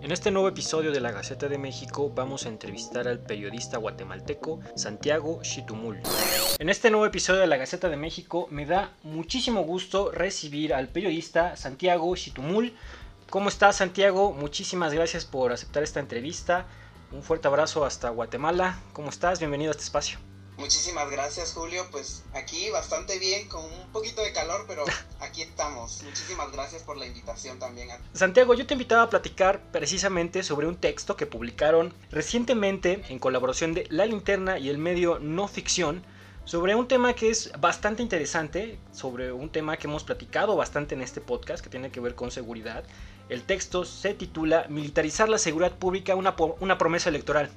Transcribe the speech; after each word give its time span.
En 0.00 0.10
este 0.10 0.32
nuevo 0.32 0.48
episodio 0.48 0.90
de 0.90 1.00
la 1.00 1.12
Gaceta 1.12 1.48
de 1.48 1.56
México 1.56 2.10
vamos 2.12 2.46
a 2.46 2.48
entrevistar 2.48 3.06
al 3.06 3.20
periodista 3.20 3.78
guatemalteco 3.78 4.58
Santiago 4.74 5.40
Chitumul. 5.42 6.00
En 6.58 6.68
este 6.68 6.90
nuevo 6.90 7.06
episodio 7.06 7.40
de 7.40 7.46
la 7.46 7.58
Gaceta 7.58 7.88
de 7.88 7.96
México 7.96 8.48
me 8.50 8.66
da 8.66 8.92
muchísimo 9.04 9.62
gusto 9.62 10.10
recibir 10.10 10.74
al 10.74 10.88
periodista 10.88 11.56
Santiago 11.56 12.12
Chitumul. 12.16 12.74
¿Cómo 13.30 13.48
estás 13.48 13.76
Santiago? 13.76 14.32
Muchísimas 14.32 14.92
gracias 14.92 15.24
por 15.24 15.52
aceptar 15.52 15.84
esta 15.84 16.00
entrevista. 16.00 16.66
Un 17.12 17.22
fuerte 17.22 17.46
abrazo 17.46 17.84
hasta 17.84 18.10
Guatemala. 18.10 18.80
¿Cómo 18.92 19.10
estás? 19.10 19.38
Bienvenido 19.38 19.70
a 19.70 19.72
este 19.72 19.84
espacio. 19.84 20.18
Muchísimas 20.56 21.10
gracias 21.10 21.52
Julio, 21.54 21.86
pues 21.90 22.22
aquí 22.34 22.70
bastante 22.70 23.18
bien, 23.18 23.48
con 23.48 23.64
un 23.64 23.92
poquito 23.92 24.22
de 24.22 24.32
calor, 24.32 24.64
pero 24.68 24.84
aquí 25.20 25.42
estamos. 25.42 26.02
Muchísimas 26.02 26.52
gracias 26.52 26.82
por 26.82 26.96
la 26.96 27.06
invitación 27.06 27.58
también. 27.58 27.88
Santiago, 28.12 28.54
yo 28.54 28.66
te 28.66 28.74
invitaba 28.74 29.02
a 29.02 29.10
platicar 29.10 29.60
precisamente 29.72 30.42
sobre 30.42 30.66
un 30.66 30.76
texto 30.76 31.16
que 31.16 31.26
publicaron 31.26 31.94
recientemente 32.10 33.02
en 33.08 33.18
colaboración 33.18 33.74
de 33.74 33.86
La 33.90 34.06
Linterna 34.06 34.58
y 34.58 34.68
el 34.68 34.78
medio 34.78 35.18
No 35.18 35.48
Ficción 35.48 36.04
sobre 36.44 36.74
un 36.74 36.88
tema 36.88 37.12
que 37.14 37.30
es 37.30 37.52
bastante 37.60 38.02
interesante, 38.02 38.78
sobre 38.92 39.32
un 39.32 39.50
tema 39.50 39.76
que 39.76 39.86
hemos 39.86 40.04
platicado 40.04 40.56
bastante 40.56 40.94
en 40.94 41.02
este 41.02 41.20
podcast, 41.20 41.62
que 41.62 41.70
tiene 41.70 41.90
que 41.90 42.00
ver 42.00 42.14
con 42.14 42.30
seguridad. 42.30 42.84
El 43.28 43.44
texto 43.44 43.84
se 43.84 44.14
titula 44.14 44.66
Militarizar 44.68 45.28
la 45.28 45.38
seguridad 45.38 45.72
pública, 45.72 46.16
una, 46.16 46.34
una 46.60 46.78
promesa 46.78 47.10
electoral. 47.10 47.48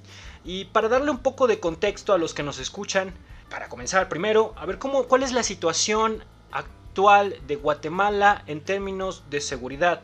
Y 0.43 0.65
para 0.65 0.87
darle 0.87 1.11
un 1.11 1.19
poco 1.19 1.47
de 1.47 1.59
contexto 1.59 2.13
a 2.13 2.17
los 2.17 2.33
que 2.33 2.43
nos 2.43 2.59
escuchan, 2.59 3.13
para 3.49 3.69
comenzar 3.69 4.07
primero, 4.07 4.53
a 4.57 4.65
ver 4.65 4.77
cómo, 4.77 5.05
cuál 5.05 5.23
es 5.23 5.31
la 5.31 5.43
situación 5.43 6.23
actual 6.51 7.35
de 7.47 7.55
Guatemala 7.55 8.43
en 8.45 8.61
términos 8.61 9.23
de 9.29 9.41
seguridad. 9.41 10.01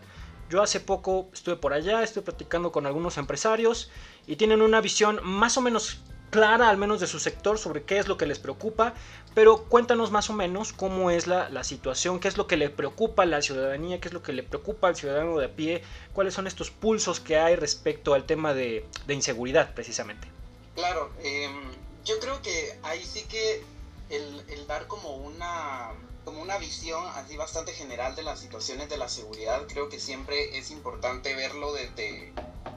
Yo 0.49 0.61
hace 0.61 0.79
poco 0.79 1.29
estuve 1.31 1.55
por 1.55 1.71
allá, 1.71 2.03
estoy 2.03 2.23
platicando 2.23 2.71
con 2.71 2.85
algunos 2.85 3.17
empresarios 3.17 3.89
y 4.27 4.35
tienen 4.35 4.61
una 4.61 4.81
visión 4.81 5.19
más 5.23 5.57
o 5.57 5.61
menos 5.61 6.01
clara, 6.31 6.69
al 6.69 6.77
menos 6.77 6.99
de 6.99 7.05
su 7.05 7.19
sector, 7.19 7.59
sobre 7.59 7.83
qué 7.83 7.99
es 7.99 8.07
lo 8.07 8.17
que 8.17 8.25
les 8.25 8.39
preocupa, 8.39 8.95
pero 9.35 9.65
cuéntanos 9.65 10.09
más 10.09 10.29
o 10.31 10.33
menos 10.33 10.73
cómo 10.73 11.11
es 11.11 11.27
la, 11.27 11.63
situación, 11.63 12.19
qué 12.19 12.27
es 12.27 12.37
lo 12.37 12.47
que 12.47 12.57
le 12.57 12.69
preocupa 12.71 13.23
a 13.23 13.25
la 13.27 13.41
ciudadanía, 13.41 14.01
qué 14.01 14.07
es 14.07 14.13
lo 14.13 14.23
que 14.23 14.33
le 14.33 14.41
preocupa 14.41 14.87
al 14.87 14.95
ciudadano 14.95 15.37
de 15.37 15.45
a 15.45 15.55
pie, 15.55 15.83
cuáles 16.13 16.33
son 16.33 16.47
estos 16.47 16.71
pulsos 16.71 17.19
que 17.19 17.37
hay 17.37 17.55
respecto 17.55 18.15
al 18.15 18.25
tema 18.25 18.55
de, 18.55 18.85
inseguridad, 19.07 19.75
precisamente. 19.75 20.27
Claro, 20.73 21.11
em, 21.21 21.69
yo 22.05 22.19
creo 22.19 22.41
que 22.41 22.79
ahí 22.81 23.03
sí 23.03 23.23
que 23.29 23.63
el, 24.09 24.43
el 24.49 24.65
dar 24.67 24.87
como 24.87 25.17
una 25.17 25.91
como 26.23 26.41
una 26.41 26.57
visión 26.59 27.03
así 27.15 27.35
bastante 27.35 27.73
general 27.73 28.15
de 28.15 28.23
las 28.23 28.39
situaciones 28.39 28.89
de 28.89 28.97
la 28.97 29.09
seguridad, 29.09 29.65
creo 29.67 29.89
que 29.89 29.99
siempre 29.99 30.57
es 30.57 30.69
importante 30.69 31.33
verlo 31.35 31.73
desde 31.73 32.30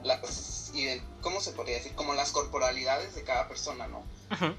las, 0.05 0.71
¿cómo 1.21 1.41
se 1.41 1.51
podría 1.51 1.77
decir? 1.77 1.95
Como 1.95 2.13
las 2.13 2.31
corporalidades 2.31 3.15
de 3.15 3.23
cada 3.23 3.47
persona, 3.47 3.87
¿no? 3.87 4.03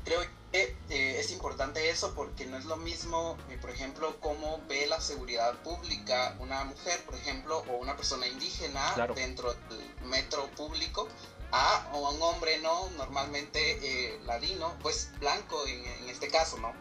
Creo 0.05 0.21
que 0.53 0.77
eh, 0.91 1.19
es 1.21 1.31
importante 1.33 1.91
eso 1.91 2.15
porque 2.15 2.47
no 2.47 2.57
es 2.57 2.65
lo 2.65 2.77
mismo, 2.77 3.37
eh, 3.51 3.59
por 3.61 3.71
ejemplo, 3.71 4.17
cómo 4.21 4.61
ve 4.69 4.87
la 4.87 5.01
seguridad 5.01 5.55
pública 5.63 6.37
una 6.39 6.65
mujer, 6.65 7.03
por 7.05 7.15
ejemplo, 7.15 7.65
o 7.69 7.77
una 7.77 7.97
persona 7.97 8.27
indígena 8.27 8.95
dentro 9.15 9.53
del 9.53 9.95
metro 10.07 10.47
público, 10.57 11.09
a, 11.53 11.91
o 11.93 12.11
un 12.11 12.23
hombre, 12.23 12.59
¿no? 12.59 12.89
Normalmente 12.97 13.61
eh, 13.83 14.21
ladino, 14.25 14.75
pues 14.83 15.11
blanco 15.21 15.67
en, 15.67 15.85
en, 15.85 16.09
este 16.09 16.29
caso, 16.29 16.59
¿no? 16.59 16.73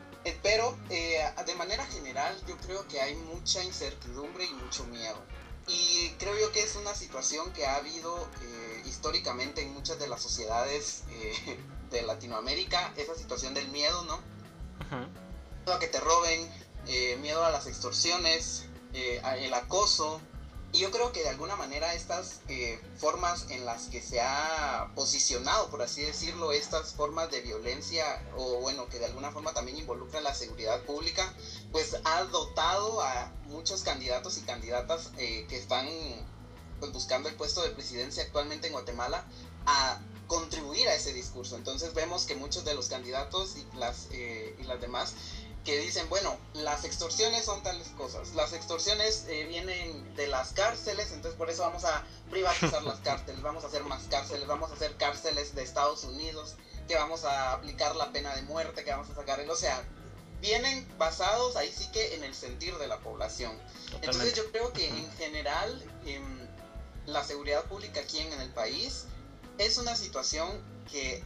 pero 0.41 0.75
de 0.89 1.55
manera 1.55 1.85
general 1.85 2.35
yo 2.47 2.57
creo 2.57 2.87
que 2.87 2.99
hay 2.99 3.13
mucha 3.13 3.63
incertidumbre 3.63 4.45
y 4.45 4.53
mucho 4.53 4.83
miedo. 4.85 5.23
Y 5.67 6.09
creo 6.19 6.37
yo 6.39 6.51
que 6.51 6.61
es 6.61 6.75
una 6.75 6.93
situación 6.93 7.51
que 7.53 7.65
ha 7.65 7.77
habido 7.77 8.29
eh, 8.41 8.83
históricamente 8.85 9.61
en 9.63 9.73
muchas 9.73 9.97
de 9.99 10.07
las 10.07 10.21
sociedades 10.21 11.03
eh, 11.09 11.57
de 11.91 12.03
Latinoamérica, 12.03 12.93
esa 12.97 13.15
situación 13.15 13.53
del 13.53 13.67
miedo, 13.69 14.03
¿no? 14.03 14.19
Miedo 14.89 15.73
a 15.73 15.79
que 15.79 15.87
te 15.87 15.99
roben, 15.99 16.47
eh, 16.87 17.17
miedo 17.17 17.43
a 17.43 17.49
las 17.49 17.65
extorsiones, 17.65 18.65
el 18.93 19.53
acoso, 19.53 20.21
y 20.75 20.79
yo 20.79 20.91
creo 20.91 21.13
que 21.13 21.23
de 21.23 21.29
alguna 21.29 21.55
manera 21.55 21.93
estas 21.93 22.41
eh, 22.49 22.77
formas 22.97 23.45
en 23.49 23.65
las 23.65 23.87
que 23.87 24.01
se 24.01 24.19
ha 24.19 24.91
posicionado, 24.93 25.69
por 25.69 25.81
así 25.81 26.01
decirlo, 26.01 26.51
estas 26.51 26.93
formas 26.93 27.31
de 27.31 27.39
violencia, 27.39 28.21
o 28.35 28.59
bueno, 28.59 28.89
que 28.89 28.99
de 28.99 29.05
alguna 29.05 29.31
forma 29.31 29.53
también 29.53 29.77
involucran 29.77 30.25
la 30.25 30.33
seguridad 30.33 30.81
pública, 30.81 31.33
pues 31.71 31.95
ha 32.03 32.25
dotado 32.25 33.01
a 33.01 33.31
muchos 33.45 33.83
candidatos 33.83 34.37
y 34.37 34.41
candidatas 34.41 35.11
eh, 35.17 35.45
que 35.47 35.55
están 35.55 35.87
pues, 36.81 36.91
buscando 36.91 37.29
el 37.29 37.35
puesto 37.35 37.61
de 37.63 37.69
presidencia 37.69 38.23
actualmente 38.23 38.67
en 38.67 38.73
Guatemala 38.73 39.23
a 39.65 40.01
contribuir 40.27 40.89
a 40.89 40.95
ese 40.95 41.13
discurso. 41.13 41.55
Entonces 41.55 41.93
vemos 41.93 42.25
que 42.25 42.35
muchos 42.35 42.65
de 42.65 42.73
los 42.73 42.89
candidatos 42.89 43.55
y 43.55 43.77
las, 43.77 44.07
eh, 44.11 44.53
y 44.59 44.63
las 44.63 44.81
demás 44.81 45.13
que 45.65 45.79
dicen, 45.79 46.07
bueno, 46.09 46.37
las 46.53 46.85
extorsiones 46.85 47.43
son 47.43 47.63
tales 47.63 47.87
cosas. 47.97 48.35
Las 48.35 48.53
extorsiones 48.53 49.25
eh, 49.27 49.45
vienen 49.49 50.15
de 50.15 50.27
las 50.27 50.53
cárceles, 50.53 51.11
entonces 51.11 51.37
por 51.37 51.49
eso 51.49 51.63
vamos 51.63 51.83
a 51.85 52.03
privatizar 52.29 52.83
las 52.83 52.99
cárceles, 53.03 53.41
vamos 53.41 53.63
a 53.63 53.67
hacer 53.67 53.83
más 53.83 54.03
cárceles, 54.03 54.45
vamos 54.45 54.69
a 54.69 54.75
hacer 54.75 54.95
cárceles 54.95 55.55
de 55.55 55.63
Estados 55.63 56.03
Unidos, 56.03 56.55
que 56.87 56.95
vamos 56.95 57.25
a 57.25 57.53
aplicar 57.53 57.95
la 57.95 58.11
pena 58.11 58.35
de 58.35 58.43
muerte, 58.43 58.83
que 58.83 58.91
vamos 58.91 59.09
a 59.09 59.15
sacar 59.15 59.39
el, 59.39 59.49
o 59.49 59.55
sea, 59.55 59.83
vienen 60.39 60.87
basados 60.99 61.55
ahí 61.55 61.73
sí 61.75 61.89
que 61.91 62.13
en 62.13 62.23
el 62.23 62.35
sentir 62.35 62.77
de 62.77 62.87
la 62.87 62.99
población. 62.99 63.51
Entonces 63.95 64.35
yo 64.35 64.51
creo 64.51 64.71
que 64.71 64.87
en 64.87 65.11
general 65.13 65.83
em, 66.05 66.47
la 67.07 67.23
seguridad 67.23 67.63
pública 67.65 68.01
aquí 68.01 68.19
en, 68.19 68.33
el 68.39 68.51
país 68.51 69.05
es 69.57 69.79
una 69.79 69.95
situación 69.95 70.47
que 70.91 71.23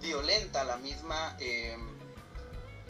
violenta 0.00 0.64
la 0.64 0.76
misma... 0.78 1.36
Em, 1.38 1.97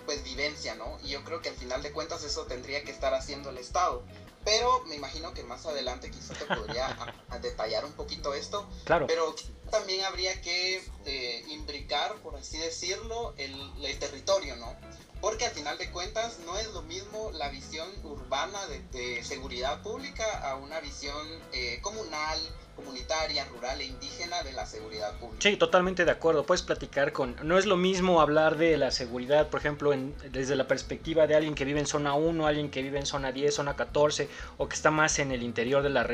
pues 0.09 0.25
vivencia, 0.25 0.75
¿no? 0.75 0.99
Y 1.05 1.11
yo 1.11 1.23
creo 1.23 1.43
que 1.43 1.51
al 1.51 1.55
final 1.55 1.83
de 1.83 1.93
cuentas 1.93 2.25
eso 2.25 2.47
tendría 2.47 2.83
que 2.83 2.91
estar 2.91 3.13
haciendo 3.13 3.51
el 3.51 3.59
Estado. 3.59 4.03
Pero 4.43 4.83
me 4.87 4.95
imagino 4.95 5.35
que 5.35 5.43
más 5.43 5.67
adelante 5.67 6.11
quizá 6.11 6.33
te 6.33 6.47
podría 6.47 6.97
detallar 7.43 7.85
un 7.85 7.93
poquito 7.93 8.33
esto. 8.33 8.67
Claro. 8.87 9.07
Pero 9.07 9.35
también 9.71 10.03
habría 10.07 10.41
que 10.41 10.83
eh, 11.05 11.45
imbricar, 11.49 12.15
por 12.23 12.37
así 12.37 12.57
decirlo, 12.57 13.35
el, 13.37 13.99
territorio, 13.99 14.57
¿no? 14.57 14.75
Porque 15.21 15.45
al 15.45 15.53
final 15.53 15.77
de 15.77 15.91
cuentas 15.91 16.39
no 16.47 16.57
es 16.57 16.69
lo 16.69 16.81
mismo 16.81 17.31
la 17.33 17.51
visión 17.51 17.87
urbana 18.03 18.67
de, 18.67 19.23
seguridad 19.23 19.83
pública 19.83 20.51
a 20.51 20.57
una 20.57 20.81
visión 20.81 21.29
eh, 21.53 21.81
comunal, 21.83 22.41
comunitaria, 22.79 23.45
rural 23.47 23.81
e 23.81 23.87
indígena 23.87 24.43
de 24.45 24.53
la 24.53 24.65
seguridad 24.65 25.13
pública. 25.19 25.43
Sí, 25.43 25.57
totalmente 25.57 26.05
de 26.05 26.13
acuerdo. 26.13 26.47
Puedes 26.47 26.63
platicar 26.63 27.13
con... 27.13 27.35
No 27.43 27.59
es 27.59 27.67
lo 27.67 27.77
mismo 27.77 28.21
hablar 28.21 28.57
de 28.57 28.77
la 28.77 28.93
seguridad, 28.93 29.49
por 29.49 29.59
ejemplo, 29.59 29.93
desde 30.31 30.55
la 30.55 30.69
perspectiva 30.69 31.27
de 31.27 31.35
alguien 31.35 31.57
que 31.57 31.65
vive 31.65 31.81
en 31.81 31.87
zona 31.87 32.15
1, 32.15 32.47
alguien 32.47 32.71
que 32.71 32.83
vive 32.83 32.99
en 33.01 33.07
zona 33.07 33.33
10, 33.33 33.53
zona 33.53 33.75
14, 33.75 34.29
o 34.59 34.69
que 34.69 34.77
está 34.77 34.93
más 34.93 35.19
en 35.19 35.33
el 35.33 35.43
interior 35.43 35.83
de 35.83 35.91
la, 35.91 36.05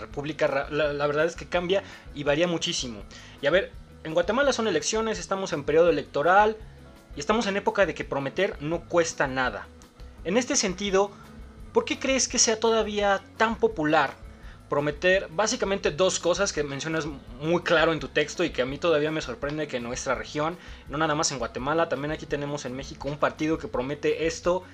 República. 0.00 0.68
La 0.70 1.06
verdad 1.06 1.26
es 1.26 1.36
que 1.36 1.46
cambia 1.46 1.82
y 2.14 2.24
varía 2.24 2.48
muchísimo. 2.48 3.02
Y 3.42 3.46
a 3.46 3.50
ver, 3.50 3.72
en 4.04 4.14
Guatemala 4.14 4.54
son 4.54 4.68
elecciones, 4.68 5.18
estamos 5.18 5.52
en 5.52 5.64
periodo 5.64 5.90
electoral 5.90 6.56
y 7.14 7.20
estamos 7.20 7.46
en 7.46 7.56
época 7.56 7.84
de 7.84 7.94
que 7.94 8.04
prometer 8.04 8.56
no 8.62 8.88
cuesta 8.88 9.26
nada. 9.26 9.68
En 10.24 10.36
este 10.36 10.56
sentido, 10.56 11.10
¿por 11.72 11.84
qué 11.84 11.98
crees 11.98 12.26
que 12.28 12.38
sea 12.38 12.58
todavía 12.58 13.22
tan 13.36 13.58
popular 13.58 14.25
prometer 14.68 15.28
básicamente 15.30 15.90
dos 15.90 16.18
cosas 16.18 16.52
que 16.52 16.62
mencionas 16.62 17.06
muy 17.40 17.62
claro 17.62 17.92
en 17.92 18.00
tu 18.00 18.08
texto 18.08 18.42
y 18.44 18.50
que 18.50 18.62
a 18.62 18.66
mí 18.66 18.78
todavía 18.78 19.10
me 19.10 19.20
sorprende 19.20 19.68
que 19.68 19.76
en 19.76 19.84
nuestra 19.84 20.14
región, 20.14 20.58
no 20.88 20.98
nada 20.98 21.14
más 21.14 21.30
en 21.30 21.38
Guatemala, 21.38 21.88
también 21.88 22.12
aquí 22.12 22.26
tenemos 22.26 22.64
en 22.64 22.74
México 22.74 23.08
un 23.08 23.18
partido 23.18 23.58
que 23.58 23.68
promete 23.68 24.26
esto 24.26 24.64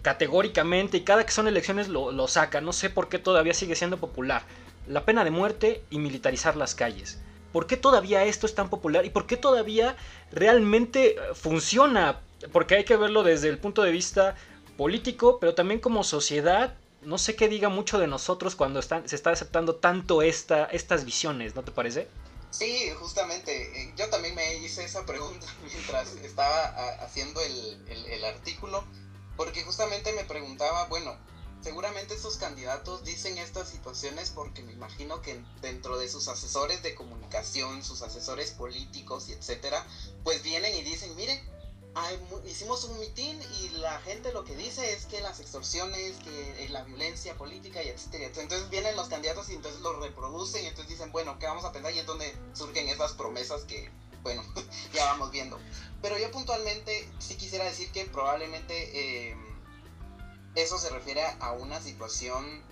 categóricamente 0.00 0.96
y 0.96 1.02
cada 1.02 1.24
que 1.24 1.32
son 1.32 1.48
elecciones 1.48 1.88
lo, 1.88 2.12
lo 2.12 2.28
saca. 2.28 2.60
No 2.60 2.72
sé 2.72 2.90
por 2.90 3.08
qué 3.08 3.18
todavía 3.18 3.54
sigue 3.54 3.76
siendo 3.76 3.98
popular. 3.98 4.42
La 4.88 5.04
pena 5.04 5.22
de 5.22 5.30
muerte 5.30 5.84
y 5.90 5.98
militarizar 5.98 6.56
las 6.56 6.74
calles. 6.74 7.20
¿Por 7.52 7.66
qué 7.66 7.76
todavía 7.76 8.24
esto 8.24 8.46
es 8.46 8.54
tan 8.54 8.70
popular 8.70 9.04
y 9.04 9.10
por 9.10 9.26
qué 9.26 9.36
todavía 9.36 9.96
realmente 10.32 11.16
funciona? 11.34 12.20
Porque 12.50 12.76
hay 12.76 12.84
que 12.84 12.96
verlo 12.96 13.22
desde 13.22 13.48
el 13.48 13.58
punto 13.58 13.82
de 13.82 13.92
vista 13.92 14.34
político, 14.76 15.38
pero 15.38 15.54
también 15.54 15.78
como 15.78 16.02
sociedad 16.02 16.74
no 17.02 17.18
sé 17.18 17.36
qué 17.36 17.48
diga 17.48 17.68
mucho 17.68 17.98
de 17.98 18.06
nosotros 18.06 18.54
cuando 18.56 18.80
están, 18.80 19.08
se 19.08 19.16
está 19.16 19.30
aceptando 19.30 19.76
tanto 19.76 20.22
esta, 20.22 20.66
estas 20.66 21.04
visiones, 21.04 21.54
¿no 21.54 21.62
te 21.62 21.72
parece? 21.72 22.08
Sí, 22.52 22.90
justamente. 23.00 23.82
Eh, 23.82 23.92
yo 23.96 24.08
también 24.10 24.34
me 24.34 24.56
hice 24.56 24.84
esa 24.84 25.04
pregunta 25.06 25.46
mientras 25.64 26.12
estaba 26.16 26.66
haciendo 27.02 27.40
el, 27.40 28.24
artículo, 28.24 28.84
porque 29.36 29.64
justamente 29.64 30.12
me 30.12 30.24
preguntaba, 30.24 30.86
bueno, 30.86 31.16
seguramente 31.60 32.14
estos 32.14 32.36
candidatos 32.36 33.04
dicen 33.04 33.36
estas 33.38 33.68
situaciones 33.68 34.30
porque 34.30 34.62
me 34.62 34.72
imagino 34.72 35.20
que 35.22 35.42
dentro 35.60 35.98
de 35.98 36.08
sus 36.08 36.28
asesores 36.28 36.82
de 36.82 36.94
comunicación, 36.94 37.82
sus 37.82 38.02
asesores 38.02 38.52
políticos 38.52 39.28
y 39.28 39.32
etcétera, 39.32 39.84
pues 40.22 40.42
vienen 40.42 40.74
y 40.76 40.82
dicen, 40.82 41.14
miren, 41.16 41.40
hicimos 42.46 42.84
un 42.84 42.98
mitin 42.98 43.38
y 43.60 43.68
la 43.80 43.98
gente 44.00 44.32
lo 44.32 44.44
que 44.44 44.56
dice 44.56 44.92
es 44.92 45.06
que 45.06 45.20
las 45.20 45.40
extorsiones, 45.40 46.16
que 46.18 46.64
eh, 46.64 46.68
la 46.70 46.82
violencia 46.82 47.36
política 47.36 47.82
y 47.82 47.88
etcétera, 47.88 48.26
Entonces 48.26 48.68
vienen 48.70 48.96
los 48.96 49.08
candidatos 49.08 49.50
y 49.50 49.54
entonces 49.54 49.80
lo 49.82 50.00
reproducen 50.00 50.64
y 50.64 50.68
entonces 50.68 50.90
dicen, 50.90 51.12
bueno, 51.12 51.38
¿qué 51.38 51.46
vamos 51.46 51.64
a 51.64 51.72
pensar? 51.72 51.92
Y 51.92 51.98
es 51.98 52.06
donde 52.06 52.34
surgen 52.54 52.88
esas 52.88 53.12
promesas 53.12 53.64
que, 53.64 53.90
bueno, 54.22 54.42
ya 54.94 55.04
vamos 55.06 55.30
viendo. 55.30 55.58
Pero 56.00 56.18
yo 56.18 56.30
puntualmente 56.30 57.08
sí 57.18 57.36
quisiera 57.36 57.64
decir 57.64 57.90
que 57.92 58.06
probablemente 58.06 59.30
eh, 59.30 59.36
eso 60.54 60.78
se 60.78 60.88
refiere 60.90 61.22
a 61.40 61.52
una 61.52 61.80
situación 61.80 62.62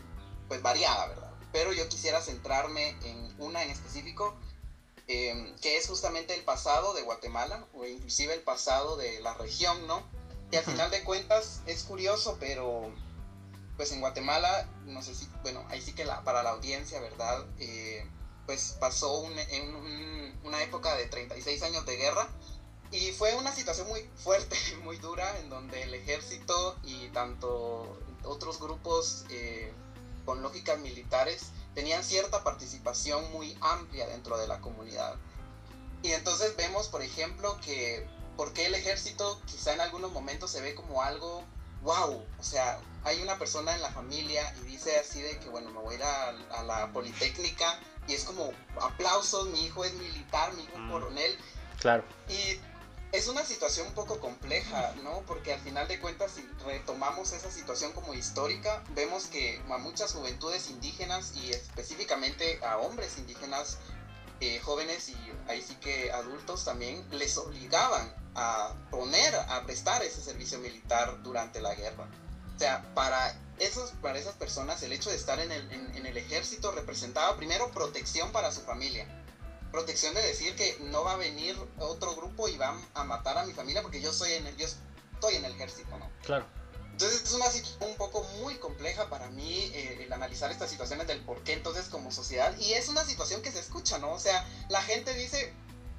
pues 0.48 0.62
variada, 0.62 1.08
¿verdad? 1.08 1.32
Pero 1.52 1.72
yo 1.72 1.88
quisiera 1.88 2.20
centrarme 2.22 2.90
en 3.04 3.34
una 3.38 3.62
en 3.62 3.70
específico 3.70 4.34
Em, 5.12 5.56
que 5.56 5.76
es 5.76 5.88
justamente 5.88 6.34
el 6.34 6.44
pasado 6.44 6.94
de 6.94 7.02
Guatemala, 7.02 7.66
o 7.74 7.84
inclusive 7.84 8.32
el 8.32 8.42
pasado 8.42 8.96
de 8.96 9.18
la 9.18 9.34
región, 9.34 9.88
¿no? 9.88 10.04
Y 10.52 10.56
al 10.56 10.62
final 10.62 10.88
de 10.92 11.02
cuentas 11.02 11.62
es 11.66 11.82
curioso, 11.82 12.36
pero 12.38 12.92
pues 13.76 13.90
en 13.90 13.98
Guatemala, 13.98 14.68
no 14.84 15.02
sé 15.02 15.16
si, 15.16 15.26
bueno, 15.42 15.66
ahí 15.68 15.80
sí 15.80 15.94
que 15.94 16.04
la, 16.04 16.22
para 16.22 16.44
la 16.44 16.50
audiencia, 16.50 17.00
¿verdad? 17.00 17.44
Eh, 17.58 18.08
pues 18.46 18.76
pasó 18.78 19.24
en 19.26 20.38
una 20.44 20.62
época 20.62 20.94
de 20.94 21.06
36 21.06 21.60
años 21.64 21.84
de 21.86 21.96
guerra 21.96 22.28
y 22.92 23.10
fue 23.10 23.34
una 23.34 23.52
situación 23.52 23.88
muy 23.88 24.08
fuerte, 24.14 24.56
muy 24.84 24.98
dura, 24.98 25.40
en 25.40 25.50
donde 25.50 25.82
el 25.82 25.92
ejército 25.92 26.78
y 26.84 27.08
tanto 27.08 27.98
otros 28.22 28.60
grupos 28.60 29.24
eh, 29.30 29.72
con 30.24 30.40
lógicas 30.40 30.78
militares 30.78 31.50
tenían 31.74 32.02
cierta 32.04 32.42
participación 32.42 33.30
muy 33.32 33.56
amplia 33.60 34.06
dentro 34.06 34.38
de 34.38 34.48
la 34.48 34.60
comunidad. 34.60 35.16
Y 36.02 36.12
entonces 36.12 36.56
vemos, 36.56 36.88
por 36.88 37.02
ejemplo, 37.02 37.58
que 37.64 38.06
porque 38.36 38.66
el 38.66 38.74
ejército 38.74 39.40
quizá 39.44 39.74
en 39.74 39.82
algunos 39.82 40.12
momentos 40.12 40.50
se 40.50 40.62
ve 40.62 40.74
como 40.74 41.02
algo, 41.02 41.44
wow, 41.82 42.24
o 42.38 42.42
sea, 42.42 42.80
hay 43.04 43.20
una 43.22 43.38
persona 43.38 43.74
en 43.74 43.82
la 43.82 43.90
familia 43.90 44.54
y 44.62 44.66
dice 44.66 44.98
así 44.98 45.20
de 45.20 45.38
que, 45.38 45.48
bueno, 45.48 45.70
me 45.70 45.78
voy 45.80 45.96
a 45.96 45.98
ir 45.98 46.04
a, 46.04 46.62
la 46.62 46.90
Politécnica 46.92 47.78
y 48.06 48.14
es 48.14 48.24
como 48.24 48.52
aplausos, 48.80 49.48
mi 49.48 49.66
hijo 49.66 49.84
es 49.84 49.92
militar, 49.94 50.54
mi 50.54 50.62
hijo 50.62 50.72
es 50.72 50.80
mm. 50.80 50.90
coronel. 50.90 51.38
Claro. 51.80 52.04
Y 52.28 52.58
es 53.12 53.26
una 53.26 53.44
situación 53.44 53.88
un 53.88 53.94
poco 53.94 54.20
compleja, 54.20 54.94
¿no? 55.02 55.22
Porque 55.26 55.52
al 55.52 55.60
final 55.60 55.88
de 55.88 55.98
cuentas, 55.98 56.32
si 56.32 56.46
retomamos 56.64 57.32
esa 57.32 57.50
situación 57.50 57.92
como 57.92 58.14
histórica, 58.14 58.84
vemos 58.94 59.26
que 59.26 59.60
a 59.68 59.78
muchas 59.78 60.12
juventudes 60.12 60.70
indígenas 60.70 61.32
y 61.34 61.50
específicamente 61.50 62.60
a 62.64 62.78
hombres 62.78 63.18
indígenas, 63.18 63.78
eh, 64.40 64.60
jóvenes 64.60 65.08
y 65.08 65.16
ahí 65.48 65.60
sí 65.60 65.74
que 65.76 66.12
adultos 66.12 66.64
también, 66.64 67.04
les 67.10 67.36
obligaban 67.36 68.14
a 68.36 68.74
poner, 68.90 69.34
a 69.34 69.64
prestar 69.66 70.02
ese 70.02 70.22
servicio 70.22 70.58
militar 70.60 71.20
durante 71.22 71.60
la 71.60 71.74
guerra. 71.74 72.08
O 72.54 72.58
sea, 72.58 72.94
para, 72.94 73.36
esos, 73.58 73.90
para 74.02 74.18
esas 74.18 74.34
personas 74.34 74.82
el 74.84 74.92
hecho 74.92 75.10
de 75.10 75.16
estar 75.16 75.40
en 75.40 75.50
el, 75.50 75.72
en 75.72 76.06
el 76.06 76.16
ejército 76.16 76.70
representaba 76.70 77.36
primero 77.36 77.70
protección 77.72 78.30
para 78.30 78.52
su 78.52 78.60
familia 78.60 79.19
protección 79.70 80.14
de 80.14 80.22
decir 80.22 80.54
que 80.56 80.78
no 80.80 81.04
va 81.04 81.12
a 81.12 81.16
venir 81.16 81.56
otro 81.78 82.14
grupo 82.16 82.48
y 82.48 82.56
va 82.56 82.76
a 82.94 83.04
matar 83.04 83.38
a 83.38 83.46
mi 83.46 83.52
familia 83.52 83.82
porque 83.82 84.00
yo 84.00 84.12
soy 84.12 84.32
en 84.32 84.46
el, 84.46 84.56
yo 84.56 84.66
estoy 84.66 85.36
en 85.36 85.44
el 85.44 85.52
ejército, 85.52 85.96
¿no? 85.98 86.10
Claro. 86.24 86.46
Entonces 86.92 87.22
es 87.22 87.32
una 87.32 87.50
situación 87.50 87.90
un 87.90 87.96
poco 87.96 88.22
muy 88.40 88.56
compleja 88.56 89.08
para 89.08 89.30
mí 89.30 89.70
eh, 89.72 90.04
el 90.04 90.12
analizar 90.12 90.50
estas 90.50 90.68
situaciones 90.68 91.06
del 91.06 91.20
por 91.20 91.42
qué 91.44 91.54
entonces 91.54 91.86
como 91.88 92.10
sociedad 92.10 92.54
y 92.58 92.74
es 92.74 92.88
una 92.88 93.04
situación 93.04 93.40
que 93.40 93.50
se 93.50 93.60
escucha, 93.60 93.98
¿no? 93.98 94.12
O 94.12 94.18
sea, 94.18 94.46
la 94.68 94.82
gente 94.82 95.14
dice, 95.14 95.54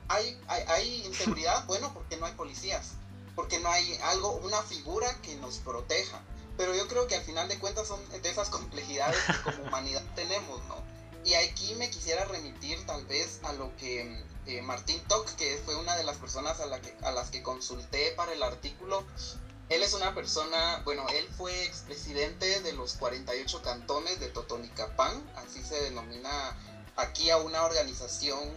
hay, 0.10 0.40
hay, 0.48 0.64
hay 0.68 1.06
inseguridad, 1.06 1.66
bueno, 1.68 1.92
porque 1.94 2.18
no 2.18 2.26
hay 2.26 2.34
policías, 2.34 2.92
porque 3.36 3.60
no 3.60 3.70
hay 3.70 3.98
algo, 4.04 4.34
una 4.44 4.62
figura 4.62 5.12
que 5.22 5.36
nos 5.38 5.58
proteja. 5.58 6.22
Pero 6.58 6.76
yo 6.76 6.88
creo 6.88 7.08
que 7.08 7.16
al 7.16 7.24
final 7.24 7.48
de 7.48 7.58
cuentas 7.58 7.88
son 7.88 8.00
de 8.10 8.30
esas 8.30 8.50
complejidades 8.52 9.18
que 9.26 9.42
como 9.42 9.64
humanidad 9.64 10.04
tenemos, 10.16 10.64
¿no? 10.66 10.76
Y 11.24 11.34
aquí 11.36 11.76
me 11.76 11.90
quisiera 11.90 12.26
remitir 12.26 12.41
tal 12.92 13.06
vez 13.06 13.40
a 13.44 13.54
lo 13.54 13.74
que 13.78 14.22
eh, 14.48 14.62
Martín 14.62 15.02
Toc, 15.08 15.26
que 15.36 15.62
fue 15.64 15.76
una 15.76 15.96
de 15.96 16.04
las 16.04 16.18
personas 16.18 16.60
a, 16.60 16.66
la 16.66 16.82
que, 16.82 16.94
a 17.04 17.12
las 17.12 17.30
que 17.30 17.42
consulté 17.42 18.12
para 18.18 18.34
el 18.34 18.44
artículo, 18.44 19.06
él 19.70 19.82
es 19.82 19.94
una 19.94 20.14
persona, 20.14 20.82
bueno, 20.84 21.08
él 21.08 21.26
fue 21.38 21.64
expresidente 21.64 22.60
de 22.60 22.74
los 22.74 22.96
48 22.96 23.62
cantones 23.62 24.20
de 24.20 24.28
Totonicapán, 24.28 25.24
así 25.38 25.64
se 25.64 25.82
denomina 25.84 26.58
aquí 26.98 27.30
a 27.30 27.38
una 27.38 27.64
organización 27.64 28.50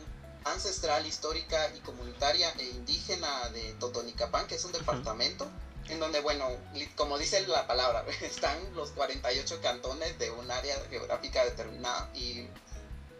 ancestral, 0.45 1.07
histórica 1.07 1.73
y 1.77 1.79
comunitaria 1.81 2.53
e 2.59 2.65
indígena 2.65 3.51
de 3.51 3.75
Totonicapán, 3.75 4.49
que 4.49 4.57
es 4.57 4.65
un 4.65 4.73
departamento 4.73 5.49
en 5.89 6.01
donde, 6.01 6.21
bueno, 6.23 6.49
como 6.97 7.19
dice 7.19 7.47
la 7.47 7.69
palabra, 7.69 8.05
están 8.21 8.59
los 8.75 8.91
48 8.91 9.61
cantones 9.63 10.19
de 10.19 10.33
un 10.33 10.51
área 10.51 10.75
geográfica 10.91 11.45
determinada. 11.45 12.11
Y 12.15 12.49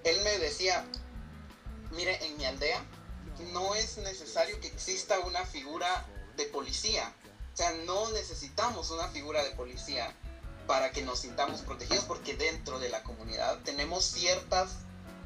él 0.05 0.21
me 0.23 0.39
decía, 0.39 0.85
mire, 1.95 2.25
en 2.25 2.37
mi 2.37 2.45
aldea 2.45 2.85
no 3.53 3.75
es 3.75 3.99
necesario 3.99 4.61
que 4.61 4.69
exista 4.69 5.19
una 5.21 5.45
figura 5.45 6.07
de 6.37 6.45
policía. 6.47 7.13
O 7.53 7.57
sea, 7.57 7.73
no 7.87 8.11
necesitamos 8.11 8.91
una 8.91 9.09
figura 9.09 9.43
de 9.43 9.51
policía 9.51 10.15
para 10.67 10.91
que 10.91 11.03
nos 11.03 11.21
sintamos 11.21 11.61
protegidos 11.61 12.05
porque 12.05 12.35
dentro 12.35 12.79
de 12.79 12.89
la 12.89 13.03
comunidad 13.03 13.59
tenemos 13.65 14.05
ciertas, 14.05 14.71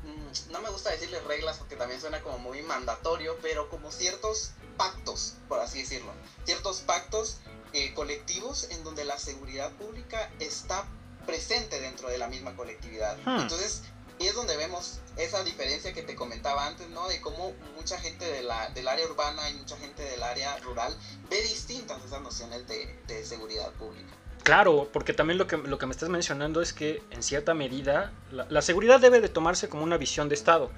mm, 0.03 0.53
no 0.53 0.61
me 0.61 0.71
gusta 0.71 0.91
decirle 0.91 1.21
reglas 1.21 1.59
porque 1.59 1.77
también 1.77 2.01
suena 2.01 2.23
como 2.23 2.39
muy 2.39 2.63
mandatorio, 2.63 3.39
pero 3.41 3.71
como 3.71 3.91
ciertos 3.93 4.53
pactos, 4.77 5.35
por 5.49 5.61
así 5.61 5.83
decirlo, 5.83 6.13
ciertos 6.45 6.81
pactos 6.81 7.39
eh, 7.73 7.95
colectivos 7.95 8.69
en 8.71 8.83
donde 8.85 9.05
la 9.05 9.19
seguridad 9.19 9.71
pública 9.73 10.31
está 10.39 10.87
presente 11.27 11.81
dentro 11.81 12.09
de 12.09 12.19
la 12.19 12.29
misma 12.29 12.57
colectividad. 12.57 13.17
Hmm. 13.25 13.41
Entonces, 13.41 13.83
y 14.19 14.27
es 14.27 14.35
donde 14.35 14.57
vemos 14.57 14.99
esa 15.17 15.43
diferencia 15.45 15.93
que 15.93 16.03
te 16.03 16.15
comentaba 16.15 16.67
antes, 16.67 16.89
¿no? 16.89 17.09
De 17.09 17.21
cómo 17.21 17.53
mucha 17.77 17.99
gente 17.99 18.25
de 18.25 18.43
la, 18.43 18.71
del 18.71 18.89
área 18.89 19.07
urbana 19.07 19.49
y 19.51 19.55
mucha 19.55 19.77
gente 19.77 20.03
del 20.03 20.23
área 20.23 20.57
rural 20.59 20.97
ve 21.31 21.41
distintas 21.43 22.05
esas 22.05 22.21
nociones 22.23 22.67
de, 22.67 22.99
de 23.07 23.25
seguridad 23.25 23.71
pública. 23.73 24.13
Claro, 24.43 24.89
porque 24.93 25.13
también 25.13 25.39
lo 25.39 25.47
que, 25.47 25.57
lo 25.57 25.79
que 25.79 25.87
me 25.87 25.93
estás 25.93 26.09
mencionando 26.09 26.63
es 26.63 26.73
que 26.73 27.03
en 27.11 27.23
cierta 27.23 27.55
medida 27.55 28.13
la, 28.31 28.47
la 28.49 28.63
seguridad 28.63 29.01
debe 29.01 29.21
de 29.21 29.29
tomarse 29.29 29.69
como 29.69 29.83
una 29.83 29.97
visión 29.97 30.29
de 30.29 30.35
Estado. 30.35 30.71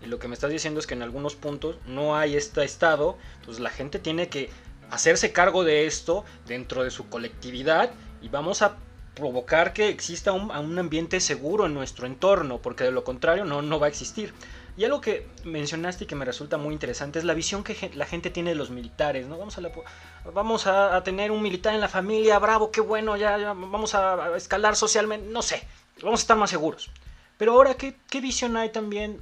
Y 0.00 0.06
lo 0.06 0.18
que 0.18 0.28
me 0.28 0.34
estás 0.34 0.50
diciendo 0.50 0.80
es 0.80 0.86
que 0.86 0.94
en 0.94 1.02
algunos 1.02 1.34
puntos 1.34 1.76
no 1.86 2.16
hay 2.16 2.36
este 2.36 2.62
estado, 2.64 3.18
entonces 3.40 3.60
la 3.60 3.70
gente 3.70 3.98
tiene 3.98 4.28
que 4.28 4.48
hacerse 4.90 5.32
cargo 5.32 5.64
de 5.64 5.86
esto 5.86 6.24
dentro 6.46 6.84
de 6.84 6.90
su 6.90 7.08
colectividad 7.08 7.90
y 8.22 8.28
vamos 8.28 8.62
a 8.62 8.76
provocar 9.18 9.72
que 9.72 9.88
exista 9.88 10.32
un, 10.32 10.50
un, 10.50 10.78
ambiente 10.78 11.20
seguro 11.20 11.66
en 11.66 11.74
nuestro 11.74 12.06
entorno, 12.06 12.58
porque 12.58 12.84
de 12.84 12.92
lo 12.92 13.04
contrario 13.04 13.44
no, 13.44 13.62
no 13.62 13.80
va 13.80 13.86
a 13.86 13.88
existir. 13.88 14.32
Y 14.76 14.84
algo 14.84 15.00
que 15.00 15.26
mencionaste 15.44 16.04
y 16.04 16.06
que 16.06 16.14
me 16.14 16.24
resulta 16.24 16.56
muy 16.56 16.72
interesante 16.72 17.18
es 17.18 17.24
la 17.24 17.34
visión 17.34 17.64
que 17.64 17.90
la 17.94 18.06
gente 18.06 18.30
tiene 18.30 18.50
de 18.50 18.56
los 18.56 18.70
militares, 18.70 19.26
¿no? 19.26 19.36
Vamos 19.36 19.58
a, 19.58 19.62
vamos 20.32 20.66
a, 20.68 21.02
tener 21.02 21.32
un 21.32 21.42
militar 21.42 21.74
en 21.74 21.80
la 21.80 21.88
familia, 21.88 22.38
bravo, 22.38 22.70
qué 22.70 22.80
bueno, 22.80 23.16
ya, 23.16 23.36
vamos 23.54 23.96
a, 23.96 24.36
escalar 24.36 24.76
socialmente, 24.76 25.28
no 25.30 25.42
sé, 25.42 25.66
vamos 26.00 26.20
a 26.20 26.22
estar 26.22 26.36
más 26.36 26.50
seguros. 26.50 26.90
Pero 27.38 27.54
ahora, 27.54 27.74
¿qué, 27.74 27.96
qué 28.08 28.20
visión 28.20 28.56
hay 28.56 28.70
también 28.70 29.20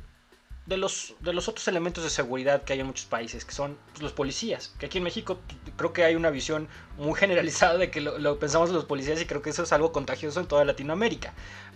de 0.66 0.76
los, 0.76 1.14
de 1.20 1.32
los 1.32 1.48
otros 1.48 1.66
elementos 1.68 2.02
de 2.02 2.10
seguridad 2.10 2.64
que 2.64 2.72
hay 2.72 2.80
en 2.80 2.86
muchos 2.86 3.06
países, 3.06 3.44
que 3.44 3.52
son 3.52 3.78
pues, 3.92 4.02
los 4.02 4.12
policías. 4.12 4.74
Que 4.78 4.86
aquí 4.86 4.98
en 4.98 5.04
México 5.04 5.38
creo 5.76 5.92
que 5.92 6.04
hay 6.04 6.16
una 6.16 6.30
visión 6.30 6.68
muy 6.98 7.14
generalizada 7.14 7.78
de 7.78 7.90
que 7.90 8.00
lo, 8.00 8.38
pensamos 8.38 8.70
de 8.70 8.74
los 8.74 8.84
policías 8.84 9.20
y 9.20 9.26
creo 9.26 9.42
que 9.42 9.50
eso 9.50 9.62
es 9.62 9.72
algo 9.72 9.92
contagioso 9.92 10.40
en 10.40 10.46
toda 10.46 10.64
Latinoamérica. 10.64 11.34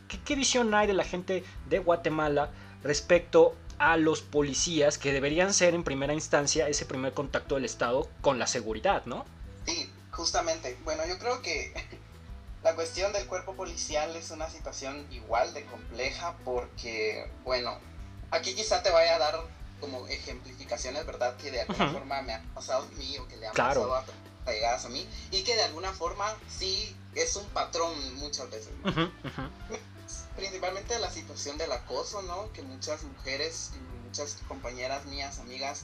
¿Qué, 0.09 0.19
¿Qué, 0.21 0.35
visión 0.35 0.75
hay 0.75 0.89
de 0.89 0.95
la 0.95 1.05
gente 1.05 1.45
de 1.69 1.79
Guatemala 1.79 2.51
respecto 2.83 3.55
a 3.79 3.97
los 3.97 4.23
policías 4.23 4.99
que 4.99 5.13
deberían 5.13 5.55
ser 5.55 5.75
en 5.75 5.85
primera 5.85 6.13
instancia 6.13 6.69
ese 6.69 6.85
primer 6.85 7.15
contacto 7.15 7.55
del 7.55 7.65
Estado 7.65 8.09
con 8.21 8.39
la 8.39 8.47
seguridad, 8.47 9.07
¿no? 9.07 9.25
Sí, 9.67 9.89
justamente. 10.11 10.77
Bueno, 10.85 11.07
yo 11.07 11.19
creo 11.19 11.41
que 11.43 11.73
la 12.65 12.75
cuestión 12.75 13.13
del 13.13 13.27
cuerpo 13.27 13.55
policial 13.55 14.15
es 14.17 14.31
una 14.33 14.51
situación 14.51 15.07
igual 15.11 15.55
de 15.55 15.65
compleja 15.65 16.37
porque, 16.45 17.31
bueno, 17.45 17.79
Aquí 18.31 18.55
quizá 18.55 18.83
te 18.83 18.91
vaya 18.91 19.17
a 19.17 19.19
dar 19.19 19.41
como 19.81 20.07
ejemplificaciones, 20.09 21.05
¿verdad? 21.07 21.37
Que 21.37 21.51
de 21.51 21.63
alguna 21.63 21.91
forma 21.91 22.23
me 22.23 22.35
han 22.35 22.47
pasado 22.55 22.85
a 22.85 22.97
mí 22.97 23.19
o 23.19 23.27
que 23.27 23.37
le 23.37 23.49
han 23.49 23.55
pasado 23.55 23.95
a 23.95 24.05
a 24.51 24.89
mí 24.89 25.07
y 25.31 25.43
que 25.43 25.55
de 25.55 25.63
alguna 25.63 25.93
forma 25.93 26.37
sí 26.49 26.97
es 27.15 27.37
un 27.37 27.47
patrón 27.51 27.93
muchas 28.17 28.51
veces. 28.51 28.73
Principalmente 30.37 30.99
la 30.99 31.11
situación 31.11 31.57
del 31.59 31.71
acoso, 31.73 32.23
¿no? 32.23 32.53
Que 32.53 32.63
muchas 32.63 33.03
mujeres, 33.05 33.71
muchas 34.05 34.39
compañeras 34.49 35.05
mías, 35.07 35.39
amigas, 35.39 35.83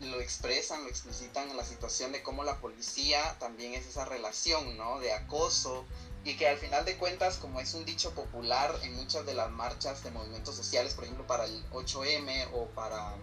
lo 0.00 0.20
expresan, 0.20 0.84
lo 0.84 0.90
explicitan 0.90 1.50
en 1.50 1.56
la 1.56 1.64
situación 1.64 2.12
de 2.12 2.22
cómo 2.22 2.44
la 2.44 2.58
policía 2.58 3.36
también 3.38 3.74
es 3.74 3.86
esa 3.86 4.04
relación, 4.04 4.76
¿no? 4.76 5.00
De 5.00 5.12
acoso, 5.12 5.84
y 6.24 6.36
que 6.36 6.48
al 6.48 6.56
final 6.56 6.84
de 6.84 6.96
cuentas, 6.96 7.36
como 7.36 7.60
es 7.60 7.74
un 7.74 7.84
dicho 7.84 8.12
popular 8.12 8.74
en 8.82 8.94
muchas 8.96 9.26
de 9.26 9.34
las 9.34 9.50
marchas 9.50 10.02
de 10.02 10.10
movimientos 10.10 10.56
sociales, 10.56 10.94
por 10.94 11.04
ejemplo, 11.04 11.26
para 11.26 11.44
el 11.44 11.70
8M 11.70 12.48
o 12.54 12.66
para, 12.68 13.14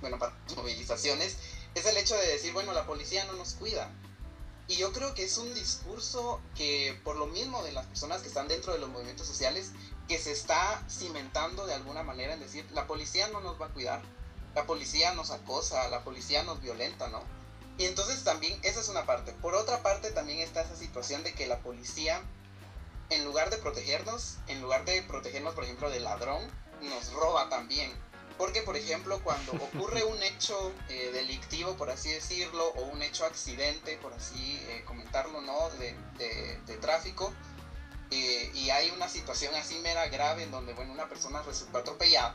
bueno, 0.00 0.18
para 0.18 0.32
movilizaciones, 0.56 1.36
es 1.74 1.86
el 1.86 1.96
hecho 1.96 2.14
de 2.16 2.26
decir, 2.26 2.52
bueno, 2.52 2.72
la 2.72 2.86
policía 2.86 3.24
no 3.24 3.32
nos 3.32 3.54
cuida. 3.54 3.90
Y 4.68 4.76
yo 4.76 4.92
creo 4.92 5.14
que 5.14 5.24
es 5.24 5.36
un 5.38 5.52
discurso 5.54 6.40
que, 6.54 7.00
por 7.02 7.16
lo 7.16 7.26
mismo 7.26 7.62
de 7.64 7.72
las 7.72 7.86
personas 7.86 8.22
que 8.22 8.28
están 8.28 8.48
dentro 8.48 8.72
de 8.72 8.78
los 8.78 8.90
movimientos 8.90 9.26
sociales, 9.26 9.72
que 10.06 10.18
se 10.18 10.30
está 10.30 10.84
cimentando 10.88 11.66
de 11.66 11.74
alguna 11.74 12.02
manera 12.02 12.34
en 12.34 12.40
decir, 12.40 12.66
la 12.72 12.86
policía 12.86 13.28
no 13.28 13.40
nos 13.40 13.60
va 13.60 13.66
a 13.66 13.70
cuidar, 13.70 14.02
la 14.54 14.64
policía 14.64 15.14
nos 15.14 15.30
acosa, 15.30 15.88
la 15.88 16.04
policía 16.04 16.42
nos 16.44 16.60
violenta, 16.60 17.08
¿no? 17.08 17.22
Y 17.78 17.86
entonces 17.86 18.24
también, 18.24 18.58
esa 18.64 18.80
es 18.80 18.88
una 18.88 19.06
parte. 19.06 19.32
Por 19.32 19.54
otra 19.54 19.82
parte, 19.82 20.10
también 20.10 20.40
está 20.40 20.62
esa 20.62 20.76
situación 20.76 21.22
de 21.22 21.32
que 21.32 21.46
la 21.46 21.60
policía, 21.60 22.20
en 23.08 23.24
lugar 23.24 23.50
de 23.50 23.56
protegernos, 23.58 24.38
en 24.48 24.60
lugar 24.60 24.84
de 24.84 25.00
protegernos, 25.02 25.54
por 25.54 25.62
ejemplo, 25.62 25.88
del 25.88 26.02
ladrón, 26.02 26.42
nos 26.82 27.12
roba 27.12 27.48
también. 27.48 27.92
Porque, 28.36 28.62
por 28.62 28.76
ejemplo, 28.76 29.20
cuando 29.22 29.52
ocurre 29.74 30.02
un 30.02 30.20
hecho 30.24 30.72
eh, 30.88 31.10
delictivo, 31.12 31.76
por 31.76 31.88
así 31.90 32.10
decirlo, 32.10 32.66
o 32.66 32.82
un 32.86 33.00
hecho 33.00 33.24
accidente, 33.24 33.96
por 33.98 34.12
así 34.12 34.60
eh, 34.68 34.82
comentarlo, 34.84 35.40
¿no? 35.40 35.70
De, 35.70 35.94
de, 36.66 36.76
tráfico, 36.78 37.32
eh, 38.10 38.50
y 38.54 38.70
hay 38.70 38.90
una 38.90 39.08
situación 39.08 39.54
así 39.54 39.78
mera 39.80 40.08
grave 40.08 40.42
en 40.44 40.50
donde, 40.50 40.72
bueno, 40.72 40.92
una 40.92 41.08
persona 41.08 41.42
resulta 41.42 41.80
atropellada, 41.80 42.34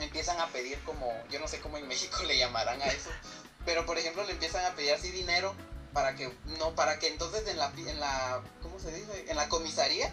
empiezan 0.00 0.40
a 0.40 0.46
pedir 0.48 0.78
como, 0.84 1.12
yo 1.30 1.40
no 1.40 1.48
sé 1.48 1.60
cómo 1.60 1.78
en 1.78 1.86
México 1.86 2.22
le 2.26 2.38
llamarán 2.38 2.80
a 2.82 2.86
eso, 2.86 3.10
pero 3.64 3.86
por 3.86 3.98
ejemplo 3.98 4.24
le 4.24 4.32
empiezan 4.32 4.64
a 4.64 4.74
pedir 4.74 4.92
así 4.92 5.10
dinero 5.10 5.54
para 5.92 6.16
que, 6.16 6.32
no, 6.58 6.74
para 6.74 6.98
que 6.98 7.08
entonces 7.08 7.46
en 7.46 7.56
la, 7.56 7.72
en 7.76 8.00
la, 8.00 8.42
¿cómo 8.62 8.78
se 8.78 8.92
dice? 8.92 9.26
En 9.28 9.36
la 9.36 9.48
comisaría 9.48 10.12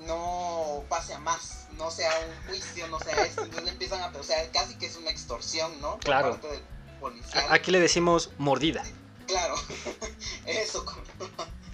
no 0.00 0.84
pase 0.88 1.14
a 1.14 1.18
más, 1.18 1.66
no 1.76 1.90
sea 1.90 2.10
un 2.26 2.48
juicio, 2.48 2.86
no 2.88 2.98
sea 3.00 3.24
esto. 3.24 3.42
Entonces 3.42 3.64
le 3.64 3.70
empiezan 3.72 4.00
a. 4.00 4.16
O 4.18 4.22
sea, 4.22 4.50
casi 4.52 4.76
que 4.76 4.86
es 4.86 4.96
una 4.96 5.10
extorsión, 5.10 5.80
¿no? 5.80 5.98
claro. 5.98 6.38
Aquí 7.50 7.70
le 7.70 7.80
decimos 7.80 8.30
mordida. 8.38 8.82
claro, 9.26 9.54
eso. 10.46 10.84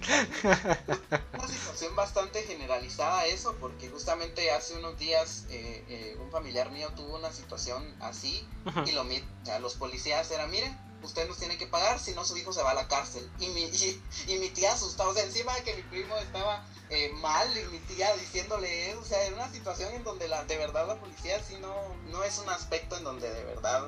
una 0.43 1.47
situación 1.47 1.95
bastante 1.95 2.43
generalizada 2.43 3.25
eso, 3.25 3.55
porque 3.59 3.89
justamente 3.89 4.51
hace 4.51 4.77
unos 4.77 4.97
días 4.99 5.45
eh, 5.49 5.85
eh, 5.87 6.17
un 6.19 6.29
familiar 6.29 6.71
mío 6.71 6.91
tuvo 6.93 7.15
una 7.15 7.31
situación 7.31 7.95
así 8.01 8.45
y 8.85 8.91
lo 8.91 9.03
o 9.03 9.45
sea, 9.45 9.59
los 9.59 9.75
policías 9.75 10.29
eran, 10.31 10.51
miren, 10.51 10.77
usted 11.03 11.27
nos 11.27 11.37
tiene 11.37 11.57
que 11.57 11.67
pagar, 11.67 11.99
si 11.99 12.13
no 12.13 12.25
su 12.25 12.37
hijo 12.37 12.53
se 12.53 12.63
va 12.63 12.71
a 12.71 12.75
la 12.75 12.87
cárcel. 12.87 13.29
Y 13.39 13.47
mi, 13.49 13.63
y, 13.63 14.37
mi 14.39 14.49
tía 14.49 14.73
asustada, 14.73 15.09
o 15.09 15.13
sea, 15.13 15.23
encima 15.23 15.53
de 15.55 15.63
que 15.63 15.75
mi 15.75 15.81
primo 15.83 16.15
estaba 16.17 16.65
eh, 16.89 17.11
mal 17.15 17.49
y 17.57 17.63
mi 17.65 17.79
tía 17.79 18.15
diciéndole 18.15 18.91
eso, 18.91 18.99
o 18.99 19.05
sea, 19.05 19.21
era 19.23 19.35
una 19.35 19.51
situación 19.51 19.93
en 19.93 20.03
donde 20.03 20.27
la, 20.27 20.43
de 20.45 20.57
verdad 20.57 20.87
la 20.87 20.95
policía 20.95 21.41
sí 21.43 21.57
no, 21.61 21.73
no 22.09 22.23
es 22.23 22.37
un 22.37 22.49
aspecto 22.49 22.97
en 22.97 23.03
donde 23.03 23.31
de 23.31 23.43
verdad 23.43 23.87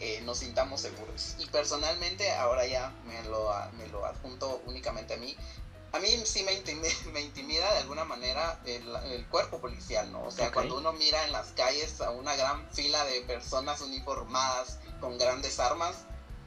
eh, 0.00 0.20
nos 0.22 0.38
sintamos 0.38 0.80
seguros. 0.80 1.36
Y 1.38 1.46
personalmente, 1.46 2.32
ahora 2.32 2.66
ya 2.66 2.92
me 3.06 3.22
lo, 3.24 3.52
me 3.72 3.86
lo 3.88 4.04
adjunto 4.04 4.62
únicamente 4.66 5.14
a 5.14 5.16
mí, 5.16 5.36
a 5.94 6.00
mí 6.00 6.08
sí 6.24 6.42
me 6.42 6.52
intimida, 6.52 6.92
me 7.12 7.20
intimida 7.20 7.72
de 7.72 7.78
alguna 7.78 8.04
manera 8.04 8.58
el, 8.64 9.24
cuerpo 9.30 9.60
policial, 9.60 10.10
¿no? 10.10 10.24
O 10.24 10.30
sea, 10.30 10.50
cuando 10.52 10.76
uno 10.76 10.92
mira 10.92 11.24
en 11.24 11.32
las 11.32 11.52
calles 11.52 12.00
a 12.00 12.10
una 12.10 12.34
gran 12.34 12.68
fila 12.72 13.04
de 13.04 13.20
personas 13.22 13.80
uniformadas 13.80 14.78
con 15.00 15.18
grandes 15.18 15.60
armas, 15.60 16.04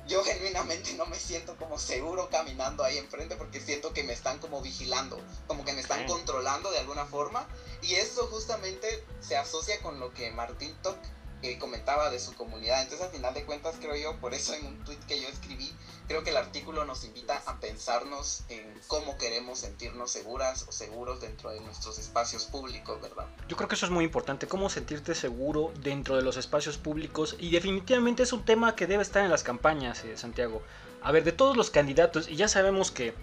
yo 0.08 0.24
genuinamente 0.24 0.94
no 0.94 1.06
me 1.06 1.18
siento 1.18 1.58
como 1.58 1.78
seguro 1.78 2.30
caminando 2.30 2.84
ahí 2.84 2.98
enfrente 2.98 3.36
porque 3.36 3.60
siento 3.60 3.94
que 3.94 4.04
me 4.04 4.14
están 4.14 4.40
como 4.40 4.62
vigilando, 4.62 5.20
como 5.48 5.66
que 5.66 5.74
me 5.74 5.82
están 5.82 6.06
controlando 6.08 6.72
de 6.72 6.80
alguna 6.80 7.06
forma. 7.06 7.48
Y 7.82 7.96
eso 7.96 8.28
justamente 8.28 9.04
se 9.20 9.38
asocia 9.38 9.82
con 9.82 10.00
lo 10.00 10.14
que 10.14 10.32
Martín 10.32 10.76
Toc 10.82 10.98
eh, 11.42 11.58
comentaba 11.58 12.10
de 12.10 12.20
su 12.20 12.34
comunidad. 12.36 12.82
Entonces, 12.82 13.06
al 13.06 13.12
final 13.12 13.34
de 13.34 13.46
cuentas, 13.46 13.76
creo 13.80 13.96
yo, 13.96 14.20
por 14.20 14.34
eso 14.34 14.54
en 14.54 14.66
un 14.66 14.84
tweet 14.84 15.00
que 15.08 15.22
yo 15.22 15.28
escribí, 15.28 15.72
creo 16.08 16.24
que 16.24 16.32
el 16.32 16.38
artículo 16.38 16.86
nos 16.86 17.04
invita 17.04 17.42
a 17.46 17.60
pensarnos 17.60 18.44
en 18.50 18.74
cómo 18.88 19.18
queremos 19.18 19.60
sentirnos 19.60 20.12
seguras 20.12 20.66
o 20.68 20.72
seguros 20.72 21.22
dentro 21.22 21.52
de 21.52 21.60
nuestros 21.62 22.00
espacios 22.00 22.46
públicos, 22.46 23.02
¿verdad? 23.02 23.28
Yo 23.48 23.58
creo 23.58 23.68
que 23.68 23.76
eso 23.76 23.86
es 23.86 23.92
muy 23.92 24.06
importante, 24.06 24.48
cómo 24.48 24.70
sentirte 24.70 25.14
seguro 25.16 25.72
dentro 25.82 26.16
de 26.16 26.24
los 26.24 26.38
espacios 26.38 26.78
públicos 26.78 27.36
y 27.40 27.52
definitivamente 27.52 28.24
es 28.24 28.34
un 28.34 28.44
tema 28.44 28.76
que 28.76 28.88
debe 28.88 29.04
estar 29.04 29.24
en 29.24 29.30
las 29.30 29.44
campañas, 29.44 30.04
eh, 30.04 30.18
Santiago. 30.18 30.62
A 31.02 31.12
ver, 31.12 31.24
de 31.24 31.32
todos 31.32 31.56
los 31.56 31.70
candidatos, 31.70 32.28
y 32.28 32.36
ya 32.36 32.48
sabemos 32.48 32.92
que 32.92 33.14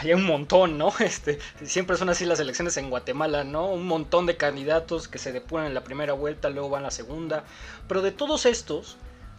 hay 0.00 0.12
un 0.12 0.24
montón, 0.24 0.78
¿no? 0.78 0.92
Este, 1.00 1.38
siempre 1.64 1.96
son 1.96 2.08
así 2.08 2.24
las 2.24 2.40
elecciones 2.40 2.76
en 2.76 2.90
Guatemala, 2.90 3.44
¿no? 3.44 3.66
Un 3.66 3.86
montón 3.86 4.26
de 4.26 4.36
candidatos 4.36 5.08
que 5.08 5.18
se 5.18 5.32
depuran 5.32 5.66
en 5.66 5.74
la 5.74 5.84
primera 5.84 6.12
vuelta, 6.12 6.50
luego 6.50 6.70
van 6.70 6.82
a 6.82 6.86
la 6.86 6.90
segunda. 6.90 7.44
Pero 7.88 8.02
de 8.02 8.12
todos 8.12 8.46
estos, 8.46 8.96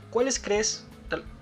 ¿cuáles 0.09 0.39
crees? 0.39 0.85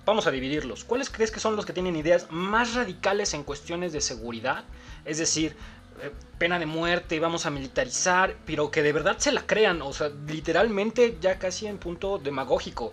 Vamos 0.04 0.26
a 0.26 0.30
dividirlos. 0.30 0.84
¿Cuáles 0.84 1.10
crees 1.10 1.30
que 1.30 1.40
son 1.40 1.56
los 1.56 1.64
que 1.64 1.72
tienen 1.72 1.96
ideas 1.96 2.26
más 2.30 2.74
radicales 2.74 3.34
en 3.34 3.42
cuestiones 3.42 3.92
de 3.92 4.00
seguridad? 4.00 4.64
Es 5.04 5.18
decir, 5.18 5.56
eh, 6.02 6.10
pena 6.38 6.58
de 6.58 6.66
muerte, 6.66 7.20
vamos 7.20 7.46
a 7.46 7.50
militarizar, 7.50 8.36
pero 8.44 8.70
que 8.70 8.82
de 8.82 8.92
verdad 8.92 9.16
se 9.18 9.32
la 9.32 9.46
crean, 9.46 9.80
o 9.80 9.92
sea, 9.92 10.10
literalmente 10.26 11.16
ya 11.20 11.38
casi 11.38 11.66
en 11.66 11.78
punto 11.78 12.18
demagógico. 12.18 12.92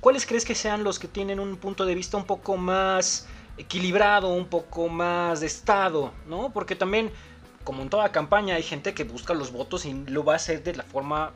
¿Cuáles 0.00 0.26
crees 0.26 0.44
que 0.44 0.56
sean 0.56 0.82
los 0.82 0.98
que 0.98 1.06
tienen 1.06 1.38
un 1.38 1.56
punto 1.56 1.86
de 1.86 1.94
vista 1.94 2.16
un 2.16 2.26
poco 2.26 2.56
más 2.56 3.28
equilibrado, 3.56 4.28
un 4.28 4.46
poco 4.46 4.88
más 4.88 5.40
de 5.40 5.46
Estado, 5.46 6.12
¿no? 6.26 6.52
Porque 6.52 6.76
también, 6.76 7.10
como 7.64 7.82
en 7.82 7.90
toda 7.90 8.12
campaña, 8.12 8.56
hay 8.56 8.62
gente 8.62 8.94
que 8.94 9.04
busca 9.04 9.34
los 9.34 9.52
votos 9.52 9.84
y 9.84 9.92
lo 9.92 10.24
va 10.24 10.34
a 10.34 10.36
hacer 10.36 10.62
de 10.62 10.74
la 10.74 10.84
forma 10.84 11.32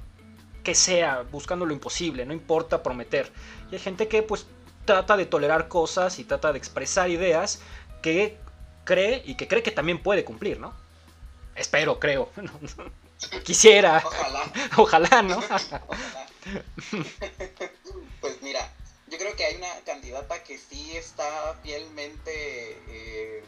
que 0.63 0.75
sea, 0.75 1.23
buscando 1.31 1.65
lo 1.65 1.73
imposible, 1.73 2.27
no 2.27 2.33
importa 2.33 2.83
prometer. 2.83 3.31
Y 3.71 3.75
hay 3.75 3.81
gente 3.81 4.09
que 4.09 4.23
pues 4.23 4.47
trata 4.85 5.17
de 5.17 5.27
tolerar 5.27 5.69
cosas 5.69 6.19
y 6.19 6.25
trata 6.25 6.53
de 6.53 6.59
expresar 6.59 7.11
ideas 7.11 7.61
que 8.03 8.37
cree 8.85 9.23
y 9.25 9.37
que 9.37 9.47
cree 9.47 9.63
que 9.63 9.71
también 9.71 10.03
puede 10.03 10.25
cumplir, 10.25 10.59
¿no? 10.59 10.73
Espero, 11.55 11.99
creo. 11.99 12.31
Quisiera. 13.45 14.03
Ojalá. 14.05 14.43
Ojalá, 14.77 15.23
¿no? 15.23 15.41
pues 18.21 18.43
mira, 18.43 18.71
yo 19.17 19.21
creo 19.21 19.37
que 19.37 19.47
hay 19.47 19.57
una 19.57 19.81
candidata 19.87 20.43
que 20.43 20.59
sí 20.59 20.95
está 20.95 21.59
fielmente 21.63 22.79
eh, 22.87 23.45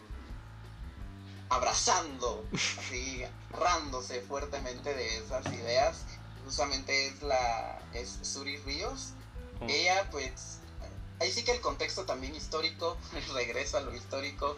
abrazando, 1.50 2.42
así, 2.54 3.22
agarrándose 3.52 4.22
fuertemente 4.22 4.94
de 4.94 5.18
esas 5.18 5.44
ideas. 5.52 6.04
Justamente 6.46 7.08
es 7.08 7.22
la 7.22 7.82
es 7.92 8.18
Suri 8.22 8.56
Ríos. 8.58 9.10
Oh. 9.60 9.66
Ella, 9.68 10.08
pues, 10.10 10.60
ahí 11.20 11.30
sí 11.30 11.44
que 11.44 11.52
el 11.52 11.60
contexto 11.60 12.06
también 12.06 12.34
histórico, 12.34 12.96
regreso 13.34 13.76
a 13.76 13.80
lo 13.82 13.94
histórico. 13.94 14.56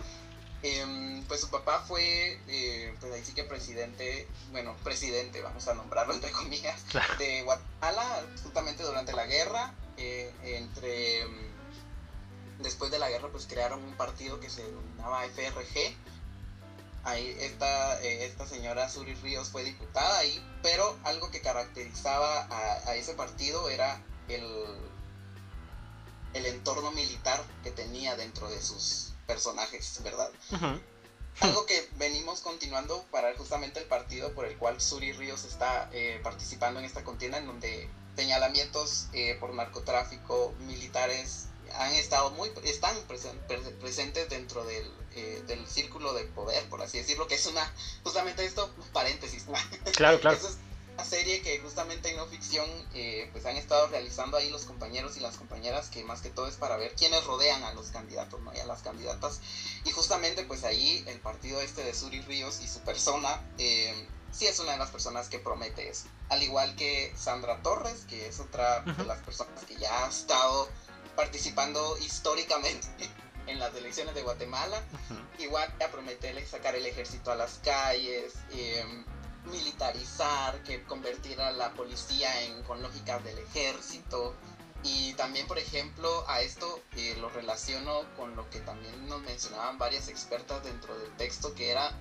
Em, 0.63 1.25
pues 1.25 1.41
su 1.41 1.51
papá 1.51 1.83
fue, 1.89 2.39
eh, 2.47 2.95
pues 3.01 3.13
ahí 3.13 3.25
sí 3.25 3.33
que 3.33 3.43
presidente, 3.43 4.29
bueno, 4.53 4.77
presidente, 4.85 5.41
vamos 5.41 5.67
a 5.67 5.75
nombrarlo 5.75 6.15
entre 6.15 6.31
comillas, 6.31 6.85
de 7.19 7.43
Guatemala, 7.43 8.25
justamente 8.45 8.85
durante 8.85 9.13
la 9.13 9.27
guerra 9.27 9.75
entre 10.43 11.27
mm, 11.27 12.63
después 12.63 12.91
de 12.91 12.99
la 12.99 13.09
guerra 13.09 13.29
pues 13.31 13.47
crearon 13.47 13.83
un 13.83 13.95
partido 13.95 14.41
que 14.41 14.51
se 14.51 14.63
denominaba 14.63 15.25
FRG 15.27 15.95
ahí 17.05 17.37
esta, 17.41 18.01
eh, 18.03 18.25
esta 18.25 18.47
señora 18.47 18.89
Suri 18.89 19.15
Ríos 19.15 19.49
fue 19.49 19.65
diputada 19.65 20.19
ahí 20.19 20.45
pero 20.63 20.99
algo 21.05 21.31
que 21.31 21.41
caracterizaba 21.41 22.47
a, 22.51 22.95
ese 22.95 23.15
partido 23.15 23.69
era 23.69 24.03
el 24.29 24.45
el 26.35 26.47
entorno 26.47 26.93
militar 26.93 27.43
que 27.65 27.71
tenía 27.73 28.17
dentro 28.17 28.49
de 28.51 28.61
sus 28.61 29.13
personajes 29.27 30.01
verdad 30.05 30.31
algo 31.41 31.65
que 31.65 31.89
venimos 31.97 32.41
continuando 32.41 33.05
para 33.11 33.35
justamente 33.37 33.81
el 33.81 33.87
partido 33.87 34.33
por 34.35 34.45
el 34.45 34.57
cual 34.59 34.81
Suri 34.81 35.13
Ríos 35.13 35.45
está 35.45 35.89
eh, 35.93 36.21
participando 36.23 36.81
en 36.81 36.87
esta 36.87 37.03
contienda 37.03 37.39
en 37.39 37.47
donde 37.47 37.89
señalamientos 38.17 39.09
eh, 39.13 39.37
por 39.41 39.55
narcotráfico 39.55 40.55
militares 40.61 41.47
han 41.75 41.93
estado 41.95 42.31
muy 42.33 42.51
están 42.65 42.97
presentes 43.07 44.29
dentro 44.29 44.65
del, 44.65 44.91
eh, 45.15 45.43
del, 45.47 45.67
círculo 45.67 46.13
de 46.15 46.25
poder 46.25 46.69
por 46.69 46.83
así 46.83 46.99
decirlo 46.99 47.27
que 47.27 47.37
es 47.37 47.47
una 47.47 47.73
justamente 48.03 48.45
esto 48.45 48.71
paréntesis. 48.93 49.47
Claro 49.97 50.21
claro. 50.21 50.37
Es 50.37 50.59
una 50.95 51.05
serie 51.05 51.41
que 51.43 51.59
justamente 51.61 52.11
en 52.11 52.17
no 52.17 52.27
ficción 52.27 52.69
eh, 52.95 53.29
pues 53.33 53.47
han 53.47 53.57
estado 53.57 53.87
realizando 53.89 54.37
ahí 54.37 54.51
los 54.51 54.65
compañeros 54.65 55.17
y 55.17 55.21
las 55.21 55.37
compañeras 55.37 55.89
que 55.89 56.05
más 56.05 56.21
que 56.21 56.31
todo 56.31 56.47
es 56.49 56.57
para 56.57 56.77
ver 56.77 56.95
quiénes 56.95 57.25
rodean 57.25 57.63
a 57.65 57.73
los 57.73 57.89
candidatos 57.89 58.41
¿no? 58.41 58.53
y 58.55 58.59
a 58.59 58.67
las 58.67 58.83
candidatas. 58.83 59.41
Y 59.85 59.93
justamente 59.93 60.45
pues 60.45 60.65
ahí 60.65 61.05
el 61.07 61.21
partido 61.21 61.61
este 61.61 61.85
de 61.85 61.95
Suri 61.95 62.21
Ríos 62.23 62.61
y 62.63 62.69
su 62.69 62.81
persona 62.81 63.41
sí 64.33 64.47
es 64.47 64.59
una 64.59 64.73
de 64.73 64.79
las 64.79 64.91
personas 64.91 65.29
que 65.29 65.39
promete 65.39 65.89
eso. 65.89 66.07
Al 66.29 66.43
igual 66.43 66.75
que 66.77 67.13
Sandra 67.17 67.63
Torres, 67.63 68.05
que 68.09 68.29
es 68.29 68.41
otra 68.41 68.81
de 68.81 69.05
las 69.05 69.19
personas 69.21 69.65
que 69.65 69.77
ya 69.77 70.05
ha 70.05 70.09
estado 70.09 70.69
participando 71.17 71.99
históricamente 71.99 72.89
en 73.47 73.59
las 73.59 73.75
elecciones 73.75 74.15
de 74.15 74.23
Guatemala. 74.23 74.83
Igual 75.39 75.73
ya 75.79 75.91
promete 75.91 76.47
sacar 76.47 76.75
el 76.75 76.87
ejército 76.87 77.33
a 77.33 77.37
las 77.37 77.61
calles, 77.63 78.35
em, 78.53 79.05
militarizar, 79.47 80.63
que 80.63 80.83
convertir 80.85 81.41
a 81.41 81.51
la 81.51 81.73
policía 81.73 82.43
en 82.43 82.63
con 82.63 82.83
lógicas 82.83 83.23
del 83.25 83.39
ejército. 83.39 84.35
Y 84.83 85.13
también, 85.15 85.47
por 85.47 85.59
ejemplo, 85.59 86.25
a 86.27 86.41
esto 86.41 86.81
eh, 86.97 87.17
lo 87.21 87.29
relaciono 87.29 88.03
con 88.17 88.35
lo 88.35 88.49
que 88.49 88.61
también 88.61 89.09
nos 89.09 89.21
mencionaban 89.23 89.77
varias 89.77 90.09
expertas 90.09 90.65
dentro 90.65 90.99
del 90.99 91.15
texto, 91.17 91.55
que 91.55 91.71
era 91.71 91.93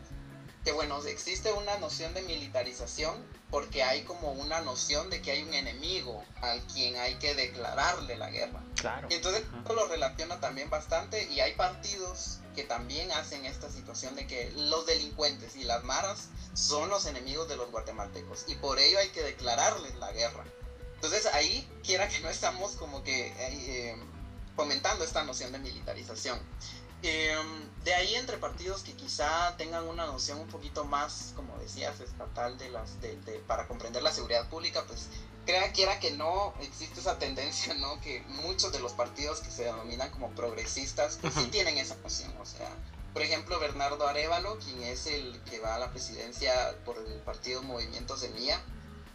que, 0.64 0.72
bueno, 0.72 1.02
existe 1.06 1.52
una 1.54 1.78
noción 1.78 2.14
de 2.14 2.22
militarización 2.24 3.16
porque 3.50 3.84
hay 3.84 4.04
como 4.04 4.32
una 4.32 4.62
noción 4.62 5.10
de 5.10 5.22
que 5.22 5.32
hay 5.32 5.44
un 5.44 5.54
enemigo 5.54 6.24
al 6.42 6.62
quien 6.68 6.96
hay 6.98 7.16
que 7.16 7.34
declararle 7.34 8.18
la 8.18 8.30
guerra. 8.30 8.62
Claro. 8.76 9.08
Y 9.10 9.16
entonces 9.16 9.44
esto 9.58 9.74
lo 9.74 9.88
relaciona 9.88 10.40
también 10.40 10.70
bastante 10.70 11.28
y 11.32 11.40
hay 11.40 11.54
partidos 11.56 12.40
que 12.56 12.64
también 12.64 13.12
hacen 13.12 13.46
esta 13.46 13.70
situación 13.70 14.16
de 14.16 14.28
que 14.28 14.52
los 14.56 14.86
delincuentes 14.86 15.56
y 15.56 15.64
las 15.64 15.84
maras 15.84 16.28
son 16.54 16.90
los 16.90 17.06
enemigos 17.06 17.48
de 17.48 17.56
los 17.56 17.72
guatemaltecos 17.72 18.46
y 18.48 18.56
por 18.56 18.80
ello 18.80 19.00
hay 19.00 19.10
que 19.10 19.24
declararles 19.24 19.96
la 19.96 20.12
guerra. 20.12 20.44
Entonces 20.96 21.26
ahí, 21.28 21.68
quiera 21.84 22.10
que 22.10 22.20
no 22.20 22.30
estamos 22.30 22.74
como 22.74 23.04
que 23.04 23.28
eh, 23.28 23.34
eh, 23.40 23.96
fomentando 24.56 25.06
esta 25.06 25.24
noción 25.24 25.54
de 25.54 25.60
militarización. 25.60 26.38
Em, 27.02 27.70
de 27.86 27.94
ahí 27.94 28.16
entre 28.16 28.38
partidos 28.38 28.84
que 28.84 28.94
quizá 28.94 29.56
tengan 29.58 29.88
una 29.88 30.06
noción 30.06 30.40
un 30.40 30.48
poquito 30.48 30.84
más, 30.84 31.32
como 31.36 31.58
decías, 31.58 32.00
estatal 32.02 32.58
de 32.58 32.70
las, 32.70 33.00
de, 33.02 33.14
para 33.48 33.68
comprender 33.68 34.04
la 34.04 34.12
seguridad 34.12 34.50
pública, 34.50 34.84
pues 34.86 35.08
crea 35.46 35.72
quiera 35.72 36.00
que 36.00 36.12
no 36.12 36.54
existe 36.62 37.00
esa 37.00 37.18
tendencia, 37.18 37.74
¿no? 37.76 38.02
Que 38.02 38.22
muchos 38.28 38.74
de 38.74 38.80
los 38.80 38.92
partidos 38.94 39.40
que 39.40 39.50
se 39.50 39.64
denominan 39.64 40.12
como 40.12 40.30
progresistas, 40.32 41.18
pues 41.22 41.34
sí 41.34 41.46
tienen 41.46 41.78
esa 41.78 41.96
noción, 41.96 42.36
o 42.40 42.46
sea, 42.46 42.70
por 43.14 43.22
ejemplo, 43.24 43.60
Bernardo 43.60 44.08
Arevalo, 44.08 44.60
quien 44.60 44.84
es 44.84 45.08
el 45.08 45.42
que 45.50 45.60
va 45.60 45.76
a 45.76 45.80
la 45.80 45.90
presidencia 45.92 46.76
por 46.86 46.98
el 46.98 47.20
partido 47.22 47.64
Movimiento 47.64 48.18
Semilla, 48.18 48.62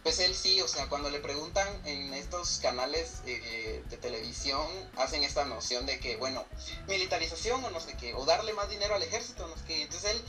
pues 0.05 0.19
él 0.19 0.35
sí, 0.35 0.61
o 0.61 0.67
sea, 0.67 0.87
cuando 0.87 1.09
le 1.09 1.19
preguntan 1.19 1.67
en 1.83 2.13
estos 2.13 2.59
canales 2.59 3.23
eh, 3.25 3.83
de 3.89 3.97
televisión, 3.97 4.63
hacen 4.97 5.23
esta 5.23 5.45
noción 5.45 5.87
de 5.87 5.99
que, 5.99 6.15
bueno, 6.15 6.45
militarización 6.87 7.65
o 7.65 7.71
no 7.71 7.79
sé 7.79 7.97
qué, 7.97 8.13
o 8.13 8.23
darle 8.23 8.53
más 8.53 8.69
dinero 8.69 8.93
al 8.93 9.01
ejército, 9.01 9.47
no 9.47 9.57
sé 9.57 9.63
qué. 9.65 9.81
Entonces 9.81 10.11
él, 10.11 10.21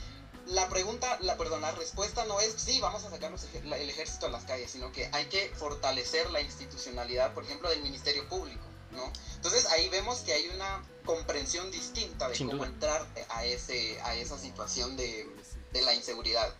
la 0.47 0.67
pregunta, 0.67 1.19
la, 1.21 1.37
perdón, 1.37 1.61
la 1.61 1.73
respuesta 1.73 2.25
no 2.25 2.39
es, 2.39 2.55
sí, 2.57 2.81
vamos 2.81 3.03
a 3.03 3.11
sacar 3.11 3.31
el 3.31 3.89
ejército 3.91 4.25
a 4.25 4.29
las 4.29 4.45
calles, 4.45 4.71
sino 4.71 4.91
que 4.91 5.11
hay 5.13 5.27
que 5.27 5.51
fortalecer 5.53 6.31
la 6.31 6.41
institucionalidad, 6.41 7.35
por 7.35 7.43
ejemplo, 7.43 7.69
del 7.69 7.83
Ministerio 7.83 8.27
Público, 8.27 8.65
¿no? 8.93 9.13
Entonces 9.35 9.67
ahí 9.67 9.89
vemos 9.89 10.21
que 10.21 10.33
hay 10.33 10.47
una 10.47 10.83
comprensión 11.05 11.69
distinta 11.69 12.27
de 12.29 12.37
cómo 12.39 12.65
entrar 12.65 13.05
a, 13.29 13.45
ese, 13.45 14.01
a 14.01 14.15
esa 14.15 14.39
situación 14.39 14.97
de, 14.97 15.29
de 15.71 15.81
la 15.83 15.93
inseguridad. 15.93 16.51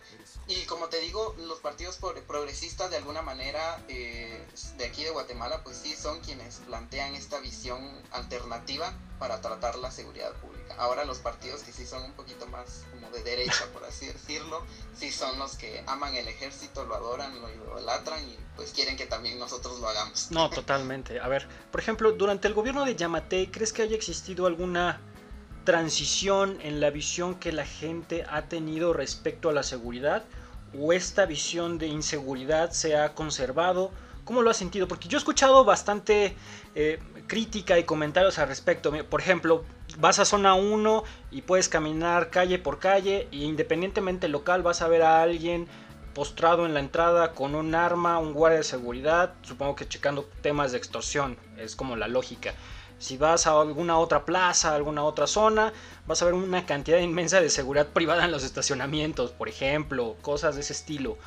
Y 0.48 0.64
como 0.64 0.86
te 0.88 0.98
digo, 1.00 1.34
los 1.46 1.58
partidos 1.58 1.98
progresistas 2.26 2.90
de 2.90 2.96
alguna 2.96 3.20
manera 3.20 3.84
eh, 3.88 4.42
de 4.78 4.86
aquí 4.86 5.04
de 5.04 5.10
Guatemala, 5.10 5.62
pues 5.62 5.76
sí 5.76 5.94
son 5.94 6.20
quienes 6.20 6.56
plantean 6.66 7.14
esta 7.14 7.38
visión 7.38 7.78
alternativa 8.12 8.94
para 9.18 9.42
tratar 9.42 9.76
la 9.76 9.90
seguridad 9.90 10.32
pública. 10.36 10.74
Ahora 10.78 11.04
los 11.04 11.18
partidos 11.18 11.62
que 11.62 11.72
sí 11.72 11.84
son 11.84 12.02
un 12.02 12.12
poquito 12.12 12.46
más 12.46 12.86
como 12.90 13.10
de 13.10 13.22
derecha, 13.22 13.66
por 13.74 13.84
así 13.84 14.06
decirlo, 14.12 14.64
sí 14.96 15.12
son 15.12 15.38
los 15.38 15.56
que 15.56 15.84
aman 15.86 16.14
el 16.14 16.26
ejército, 16.28 16.86
lo 16.86 16.94
adoran, 16.94 17.38
lo 17.42 17.52
idolatran 17.52 18.26
y 18.26 18.38
pues 18.56 18.72
quieren 18.72 18.96
que 18.96 19.04
también 19.04 19.38
nosotros 19.38 19.78
lo 19.80 19.88
hagamos. 19.88 20.30
No, 20.30 20.48
totalmente. 20.48 21.20
A 21.20 21.28
ver, 21.28 21.46
por 21.70 21.80
ejemplo, 21.80 22.12
durante 22.12 22.48
el 22.48 22.54
gobierno 22.54 22.86
de 22.86 22.96
Yamatei, 22.96 23.48
¿crees 23.48 23.74
que 23.74 23.82
haya 23.82 23.96
existido 23.96 24.46
alguna 24.46 24.98
transición 25.64 26.58
en 26.62 26.80
la 26.80 26.88
visión 26.88 27.34
que 27.34 27.52
la 27.52 27.66
gente 27.66 28.24
ha 28.30 28.48
tenido 28.48 28.94
respecto 28.94 29.50
a 29.50 29.52
la 29.52 29.62
seguridad 29.62 30.24
o 30.76 30.92
esta 30.92 31.26
visión 31.26 31.78
de 31.78 31.86
inseguridad 31.86 32.70
se 32.72 32.96
ha 32.96 33.14
conservado? 33.14 33.92
¿Cómo 34.24 34.42
lo 34.42 34.50
has 34.50 34.56
sentido? 34.56 34.88
Porque 34.88 35.08
yo 35.08 35.16
he 35.16 35.20
escuchado 35.20 35.64
bastante 35.64 36.36
eh, 36.74 36.98
crítica 37.26 37.78
y 37.78 37.84
comentarios 37.84 38.38
al 38.38 38.48
respecto. 38.48 38.92
Por 39.08 39.20
ejemplo, 39.20 39.64
vas 39.98 40.18
a 40.18 40.24
zona 40.24 40.54
1 40.54 41.04
y 41.30 41.42
puedes 41.42 41.68
caminar 41.68 42.30
calle 42.30 42.58
por 42.58 42.78
calle 42.78 43.28
e 43.32 43.36
independientemente 43.38 44.28
local 44.28 44.62
vas 44.62 44.82
a 44.82 44.88
ver 44.88 45.02
a 45.02 45.22
alguien 45.22 45.66
postrado 46.14 46.66
en 46.66 46.74
la 46.74 46.80
entrada 46.80 47.32
con 47.32 47.54
un 47.54 47.74
arma, 47.74 48.18
un 48.18 48.32
guardia 48.32 48.58
de 48.58 48.64
seguridad, 48.64 49.34
supongo 49.42 49.76
que 49.76 49.86
checando 49.86 50.28
temas 50.42 50.72
de 50.72 50.78
extorsión, 50.78 51.38
es 51.56 51.76
como 51.76 51.94
la 51.94 52.08
lógica. 52.08 52.54
Si 52.98 53.16
vas 53.16 53.46
a 53.46 53.60
alguna 53.60 53.98
otra 53.98 54.24
plaza, 54.24 54.74
alguna 54.74 55.04
otra 55.04 55.26
zona, 55.26 55.72
vas 56.06 56.20
a 56.20 56.24
ver 56.24 56.34
una 56.34 56.66
cantidad 56.66 56.98
inmensa 56.98 57.40
de 57.40 57.50
seguridad 57.50 57.86
privada 57.92 58.24
en 58.24 58.32
los 58.32 58.44
estacionamientos, 58.44 59.30
por 59.30 59.48
ejemplo, 59.48 60.16
cosas 60.22 60.56
de 60.56 60.62
ese 60.62 60.72
estilo. 60.72 61.18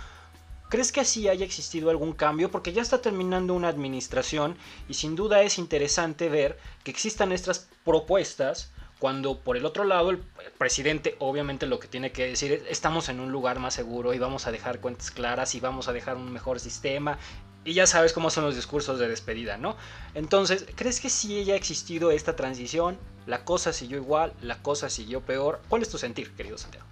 ¿Crees 0.70 0.94
que 0.94 1.02
así 1.02 1.28
haya 1.28 1.44
existido 1.44 1.90
algún 1.90 2.14
cambio? 2.14 2.50
Porque 2.50 2.72
ya 2.72 2.82
está 2.82 3.02
terminando 3.02 3.54
una 3.54 3.68
administración 3.68 4.58
y 4.88 4.94
sin 4.94 5.18
duda 5.18 5.42
es 5.42 5.58
interesante 5.58 6.30
ver 6.30 6.58
que 6.86 6.92
existan 6.92 7.34
estas 7.34 7.68
propuestas 7.84 8.72
cuando 8.98 9.40
por 9.40 9.58
el 9.58 9.66
otro 9.66 9.84
lado 9.84 10.12
el 10.12 10.20
presidente 10.60 11.16
obviamente 11.20 11.66
lo 11.66 11.80
que 11.80 11.88
tiene 11.88 12.12
que 12.12 12.28
decir 12.28 12.54
es 12.54 12.64
estamos 12.70 13.10
en 13.10 13.20
un 13.20 13.32
lugar 13.32 13.58
más 13.60 13.74
seguro 13.74 14.14
y 14.14 14.20
vamos 14.20 14.46
a 14.46 14.52
dejar 14.52 14.80
cuentas 14.80 15.10
claras 15.10 15.56
y 15.56 15.60
vamos 15.60 15.88
a 15.88 15.92
dejar 15.92 16.18
un 16.18 16.32
mejor 16.32 16.60
sistema 16.60 17.18
y 17.64 17.74
ya 17.74 17.86
sabes 17.86 18.14
cómo 18.14 18.30
son 18.30 18.44
los 18.44 18.56
discursos 18.56 19.00
de 19.00 19.08
despedida, 19.08 19.58
¿no? 19.58 19.76
Entonces, 20.16 20.66
¿crees 20.76 21.00
que 21.00 21.10
sí 21.10 21.40
haya 21.40 21.56
existido 21.56 22.12
esta 22.12 22.36
transición? 22.36 22.98
¿La 23.28 23.46
cosa 23.46 23.72
siguió 23.72 23.98
igual? 23.98 24.34
¿La 24.42 24.58
cosa 24.62 24.90
siguió 24.90 25.22
peor? 25.22 25.62
¿Cuál 25.70 25.84
es 25.84 25.90
tu 25.90 25.98
sentir, 25.98 26.36
querido 26.36 26.58
Santiago? 26.58 26.88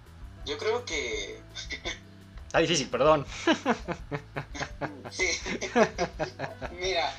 Yo 0.46 0.56
creo 0.58 0.84
que... 0.84 1.40
Está 2.46 2.58
difícil, 2.60 2.88
perdón. 2.88 3.26
sí. 5.10 5.28
Mira, 6.80 7.12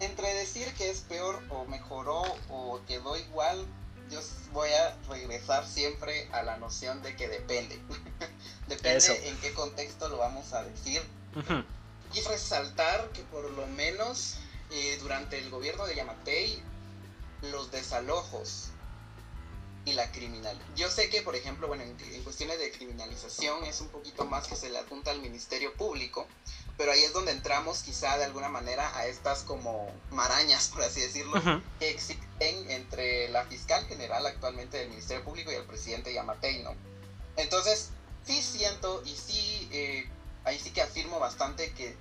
entre 0.00 0.34
decir 0.34 0.66
que 0.74 0.90
es 0.90 1.00
peor 1.00 1.42
o 1.50 1.64
mejoró 1.66 2.22
o 2.50 2.80
quedó 2.86 3.16
igual, 3.16 3.66
yo 4.10 4.20
voy 4.52 4.70
a 4.70 4.96
regresar 5.08 5.66
siempre 5.66 6.28
a 6.32 6.42
la 6.42 6.56
noción 6.58 7.02
de 7.02 7.16
que 7.16 7.28
depende. 7.28 7.78
depende 8.68 9.28
en 9.28 9.36
qué 9.38 9.52
contexto 9.52 10.08
lo 10.08 10.18
vamos 10.18 10.52
a 10.52 10.64
decir 10.64 11.02
y 12.14 12.20
resaltar 12.22 13.10
que 13.10 13.22
por 13.22 13.50
lo 13.50 13.66
menos 13.68 14.36
eh, 14.70 14.98
durante 15.00 15.38
el 15.38 15.50
gobierno 15.50 15.86
de 15.86 15.94
Yamatei, 15.94 16.62
los 17.42 17.70
desalojos 17.70 18.70
y 19.84 19.92
la 19.92 20.10
criminal. 20.12 20.58
Yo 20.76 20.90
sé 20.90 21.08
que, 21.08 21.22
por 21.22 21.34
ejemplo, 21.34 21.68
bueno, 21.68 21.82
en, 21.82 22.22
cuestiones 22.22 22.58
de 22.58 22.70
criminalización 22.70 23.64
es 23.64 23.80
un 23.80 23.88
poquito 23.88 24.26
más 24.26 24.46
que 24.46 24.56
se 24.56 24.68
le 24.68 24.78
apunta 24.78 25.10
al 25.10 25.20
Ministerio 25.20 25.72
Público, 25.74 26.26
pero 26.76 26.92
ahí 26.92 27.02
es 27.02 27.12
donde 27.12 27.32
entramos 27.32 27.82
quizá 27.82 28.18
de 28.18 28.24
alguna 28.24 28.48
manera 28.48 28.94
a 28.96 29.06
estas 29.06 29.42
como 29.44 29.90
marañas, 30.10 30.68
por 30.68 30.82
así 30.82 31.00
decirlo, 31.00 31.40
que 31.78 31.90
existen 31.90 32.70
entre 32.70 33.28
la 33.30 33.44
fiscal 33.46 33.86
general 33.86 34.26
actualmente 34.26 34.76
del 34.76 34.90
Ministerio 34.90 35.24
Público 35.24 35.50
y 35.50 35.54
el 35.54 35.64
presidente 35.64 36.12
Yamatei, 36.12 36.62
¿no? 36.62 36.74
Entonces, 37.36 37.90
sí 38.26 38.42
siento 38.42 39.02
y 39.06 39.16
sí 39.16 39.68
eh, 39.72 40.08
ahí 40.48 40.58
sí 40.58 40.70
que 40.70 40.82
afirmo 40.82 41.18
bastante 41.18 41.72
que 41.72 41.96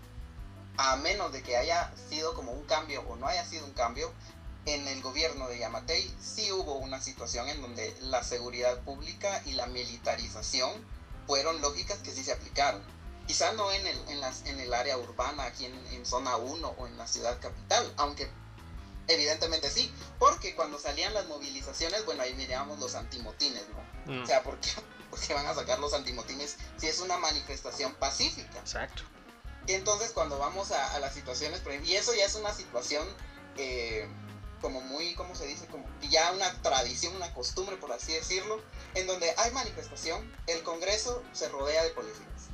a 0.77 0.95
menos 0.97 1.31
de 1.31 1.43
que 1.43 1.57
haya 1.57 1.91
sido 2.09 2.33
como 2.33 2.51
un 2.51 2.63
cambio 2.65 3.01
o 3.07 3.15
no 3.15 3.27
haya 3.27 3.45
sido 3.45 3.65
un 3.65 3.73
cambio, 3.73 4.11
en 4.65 4.87
el 4.87 5.01
gobierno 5.01 5.47
de 5.47 5.59
Yamatei 5.59 6.13
sí 6.21 6.51
hubo 6.51 6.75
una 6.75 7.01
situación 7.01 7.47
en 7.47 7.61
donde 7.61 7.95
la 8.01 8.23
seguridad 8.23 8.79
pública 8.83 9.41
y 9.45 9.53
la 9.53 9.65
militarización 9.67 10.71
fueron 11.25 11.61
lógicas 11.61 11.99
que 11.99 12.11
sí 12.11 12.23
se 12.23 12.33
aplicaron. 12.33 12.81
Quizá 13.27 13.51
no 13.53 13.71
en 13.71 13.85
el, 13.85 13.97
en 14.09 14.21
las, 14.21 14.45
en 14.45 14.59
el 14.59 14.73
área 14.73 14.97
urbana, 14.97 15.43
aquí 15.43 15.65
en, 15.65 16.05
zona 16.05 16.37
1 16.37 16.75
o 16.77 16.87
en 16.87 16.97
la 16.97 17.07
ciudad 17.07 17.39
capital, 17.41 17.93
aunque 17.97 18.29
evidentemente 19.07 19.69
sí, 19.69 19.91
porque 20.19 20.55
cuando 20.55 20.79
salían 20.79 21.13
las 21.13 21.27
movilizaciones, 21.27 22.05
bueno, 22.05 22.23
ahí 22.23 22.33
mirábamos 22.35 22.79
los 22.79 22.95
antimotines, 22.95 23.63
¿no? 23.69 24.13
Mm. 24.13 24.23
O 24.23 24.25
sea, 24.25 24.43
porque 24.43 24.69
que 25.19 25.33
van 25.33 25.45
a 25.45 25.53
sacar 25.53 25.79
los 25.79 25.93
antimotines 25.93 26.57
si 26.77 26.87
es 26.87 26.99
una 26.99 27.17
manifestación 27.17 27.93
pacífica. 27.95 28.59
Exacto. 28.59 29.03
Y 29.67 29.73
entonces 29.73 30.11
cuando 30.11 30.39
vamos 30.39 30.71
a, 30.71 30.99
las 30.99 31.13
situaciones, 31.13 31.61
y 31.83 31.95
eso 31.95 32.13
ya 32.15 32.25
es 32.25 32.35
una 32.35 32.53
situación 32.53 33.05
eh, 33.57 34.07
como 34.61 34.81
muy, 34.81 35.13
¿cómo 35.15 35.35
se 35.35 35.45
dice? 35.45 35.67
Como 35.67 35.85
ya 36.09 36.31
una 36.31 36.51
tradición, 36.61 37.15
una 37.15 37.33
costumbre, 37.33 37.75
por 37.75 37.91
así 37.91 38.13
decirlo, 38.13 38.61
en 38.95 39.07
donde 39.07 39.33
hay 39.37 39.51
manifestación, 39.51 40.33
el 40.47 40.63
Congreso 40.63 41.21
se 41.33 41.49
rodea 41.49 41.83
de 41.83 41.89
policías. 41.89 42.49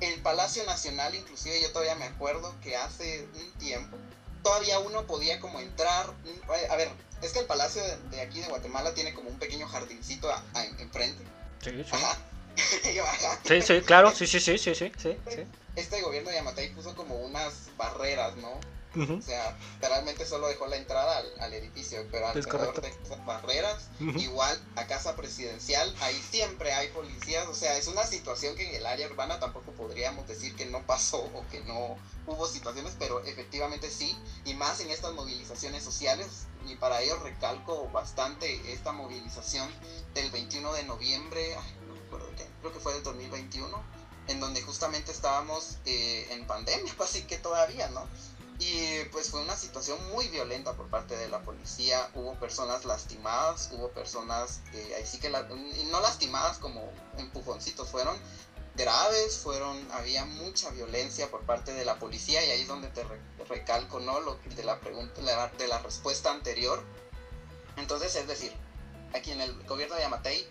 El 0.00 0.20
Palacio 0.22 0.64
Nacional, 0.64 1.14
inclusive 1.14 1.60
yo 1.60 1.70
todavía 1.72 1.94
me 1.96 2.06
acuerdo 2.06 2.54
que 2.60 2.76
hace 2.76 3.26
un 3.34 3.52
tiempo, 3.58 3.96
todavía 4.42 4.78
uno 4.78 5.06
podía 5.06 5.40
como 5.40 5.60
entrar, 5.60 6.12
a 6.70 6.76
ver, 6.76 6.90
es 7.22 7.32
que 7.32 7.40
el 7.40 7.46
Palacio 7.46 7.82
de, 8.10 8.20
aquí 8.20 8.40
de 8.40 8.48
Guatemala 8.48 8.94
tiene 8.94 9.14
como 9.14 9.30
un 9.30 9.38
pequeño 9.38 9.68
jardincito 9.68 10.28
enfrente. 10.78 11.24
Sí, 11.62 11.70
sí. 13.44 13.62
sí, 13.62 13.80
claro, 13.82 14.10
sí, 14.10 14.26
sí, 14.26 14.40
sí, 14.40 14.58
sí, 14.58 14.74
sí, 14.74 14.90
Este 15.76 16.02
gobierno 16.02 16.30
de 16.30 16.36
Yamatei 16.36 16.74
puso 16.74 16.94
como 16.96 17.16
unas 17.16 17.68
barreras, 17.76 18.36
¿no? 18.36 18.60
O 18.94 19.22
sea, 19.22 19.56
literalmente 19.76 20.26
solo 20.26 20.48
dejó 20.48 20.66
la 20.66 20.76
entrada 20.76 21.22
al, 21.40 21.54
edificio, 21.54 22.06
pero 22.10 22.28
alrededor 22.28 22.78
de 22.78 22.88
esas 22.88 23.24
barreras, 23.24 23.88
igual 23.98 24.60
a 24.76 24.86
casa 24.86 25.16
presidencial, 25.16 25.94
ahí 26.00 26.14
siempre 26.30 26.72
hay 26.74 26.88
policías. 26.88 27.46
O 27.48 27.54
sea, 27.54 27.78
es 27.78 27.86
una 27.86 28.04
situación 28.04 28.54
que 28.54 28.68
en 28.68 28.74
el 28.74 28.86
área 28.86 29.06
urbana 29.06 29.40
tampoco 29.40 29.72
podríamos 29.72 30.28
decir 30.28 30.54
que 30.56 30.66
no 30.66 30.82
pasó 30.82 31.22
o 31.22 31.46
que 31.50 31.60
no 31.60 31.96
hubo 32.26 32.46
situaciones, 32.46 32.94
pero 32.98 33.24
efectivamente 33.24 33.88
sí, 33.88 34.14
y 34.44 34.52
más 34.54 34.80
en 34.80 34.90
estas 34.90 35.14
movilizaciones 35.14 35.82
sociales. 35.82 36.46
Y 36.66 36.76
para 36.76 37.00
ello 37.02 37.16
recalco 37.16 37.88
bastante 37.90 38.72
esta 38.72 38.92
movilización 38.92 39.68
del 40.14 40.30
21 40.30 40.72
de 40.74 40.84
noviembre, 40.84 41.56
no 41.86 41.94
recuerdo 41.94 42.28
qué, 42.36 42.46
creo 42.60 42.72
que 42.72 42.80
fue 42.80 42.94
del 42.94 43.02
2021, 43.02 43.82
en 44.28 44.40
donde 44.40 44.62
justamente 44.62 45.12
estábamos 45.12 45.78
eh, 45.84 46.28
en 46.30 46.46
pandemia, 46.46 46.92
así 47.00 47.22
que 47.22 47.38
todavía, 47.38 47.88
¿no? 47.88 48.06
Y 48.58 49.04
pues 49.10 49.30
fue 49.30 49.42
una 49.42 49.56
situación 49.56 49.98
muy 50.10 50.28
violenta 50.28 50.74
por 50.74 50.86
parte 50.88 51.16
de 51.16 51.28
la 51.28 51.42
policía. 51.42 52.08
Hubo 52.14 52.34
personas 52.34 52.84
lastimadas, 52.84 53.70
hubo 53.72 53.90
personas, 53.90 54.60
eh, 54.72 54.94
ahí 54.96 55.04
sí 55.04 55.18
que, 55.18 55.30
no 55.30 56.00
lastimadas 56.00 56.58
como 56.58 56.92
empujoncitos, 57.18 57.88
fueron 57.88 58.16
graves, 58.76 59.38
fueron, 59.38 59.90
había 59.92 60.24
mucha 60.24 60.70
violencia 60.70 61.30
por 61.30 61.42
parte 61.42 61.72
de 61.72 61.84
la 61.84 61.98
policía 61.98 62.44
y 62.44 62.50
ahí 62.50 62.62
es 62.62 62.68
donde 62.68 62.88
te, 62.88 63.04
recalco, 63.48 64.00
¿no? 64.00 64.20
Lo 64.20 64.36
de 64.36 64.64
la 64.64 64.80
pregunta, 64.80 65.20
de 65.58 65.68
la 65.68 65.78
respuesta 65.80 66.30
anterior. 66.30 66.82
Entonces, 67.76 68.14
es 68.16 68.26
decir, 68.26 68.52
aquí 69.14 69.32
en 69.32 69.40
el 69.40 69.62
gobierno 69.64 69.94
de 69.94 70.02
Yamatei 70.02 70.46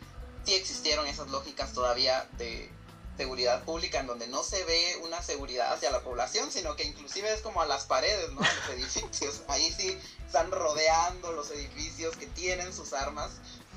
sí 0.45 0.53
existieron 0.53 1.07
esas 1.07 1.29
lógicas 1.29 1.73
todavía 1.73 2.27
de 2.37 2.69
seguridad 3.17 3.63
pública 3.63 3.99
en 3.99 4.07
donde 4.07 4.27
no 4.27 4.43
se 4.43 4.63
ve 4.63 4.97
una 5.03 5.21
seguridad 5.21 5.73
hacia 5.73 5.91
la 5.91 6.01
población, 6.01 6.51
sino 6.51 6.75
que 6.75 6.83
inclusive 6.83 7.31
es 7.31 7.41
como 7.41 7.61
a 7.61 7.65
las 7.65 7.85
paredes, 7.85 8.31
¿no? 8.31 8.41
Los 8.41 8.69
edificios. 8.75 9.41
Ahí 9.47 9.71
sí 9.71 9.97
están 10.25 10.49
rodeando 10.51 11.31
los 11.33 11.51
edificios 11.51 12.15
que 12.15 12.27
tienen 12.27 12.73
sus 12.73 12.93
armas. 12.93 13.31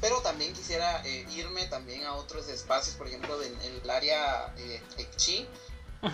Pero 0.04 0.20
también 0.20 0.52
quisiera 0.52 1.00
eh, 1.06 1.26
irme 1.30 1.64
también 1.68 2.04
a 2.04 2.12
otros 2.12 2.46
espacios, 2.50 2.94
por 2.94 3.06
ejemplo, 3.08 3.42
en, 3.42 3.58
el 3.62 3.88
área 3.88 4.52
eh, 4.58 4.82
Ecchi. 4.98 5.48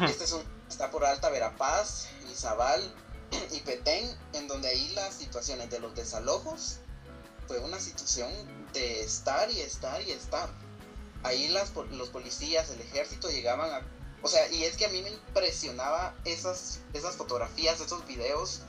Este 0.07 0.23
es 0.23 0.31
un, 0.31 0.45
está 0.69 0.93
por 0.93 1.05
Alta 1.05 1.29
Verapaz, 1.29 2.07
Izabal 2.31 2.81
y 3.51 3.59
Petén, 3.63 4.09
en 4.35 4.47
donde 4.47 4.69
ahí 4.69 4.91
las 4.91 5.15
situaciones 5.15 5.71
de 5.71 5.81
los 5.81 5.93
desalojos 5.97 6.79
fue 7.49 7.59
una 7.59 7.81
situación 7.81 8.31
de 8.73 9.01
estar 9.03 9.51
y 9.51 9.61
estar 9.61 10.01
y 10.03 10.13
estar 10.13 10.49
ahí 11.25 11.49
las, 11.49 11.75
los 11.75 12.11
policías, 12.11 12.71
el 12.71 12.81
ejército 12.83 13.29
llegaban 13.29 13.73
a... 13.73 13.83
O 14.23 14.29
sea, 14.29 14.49
y 14.53 14.63
es 14.63 14.77
que 14.77 14.87
a 14.87 14.91
mí 14.91 15.03
me 15.03 15.11
impresionaba 15.11 16.15
esas, 16.25 16.79
esas 16.93 17.17
fotografías, 17.17 17.81
esos 17.81 18.07
videos, 18.07 18.61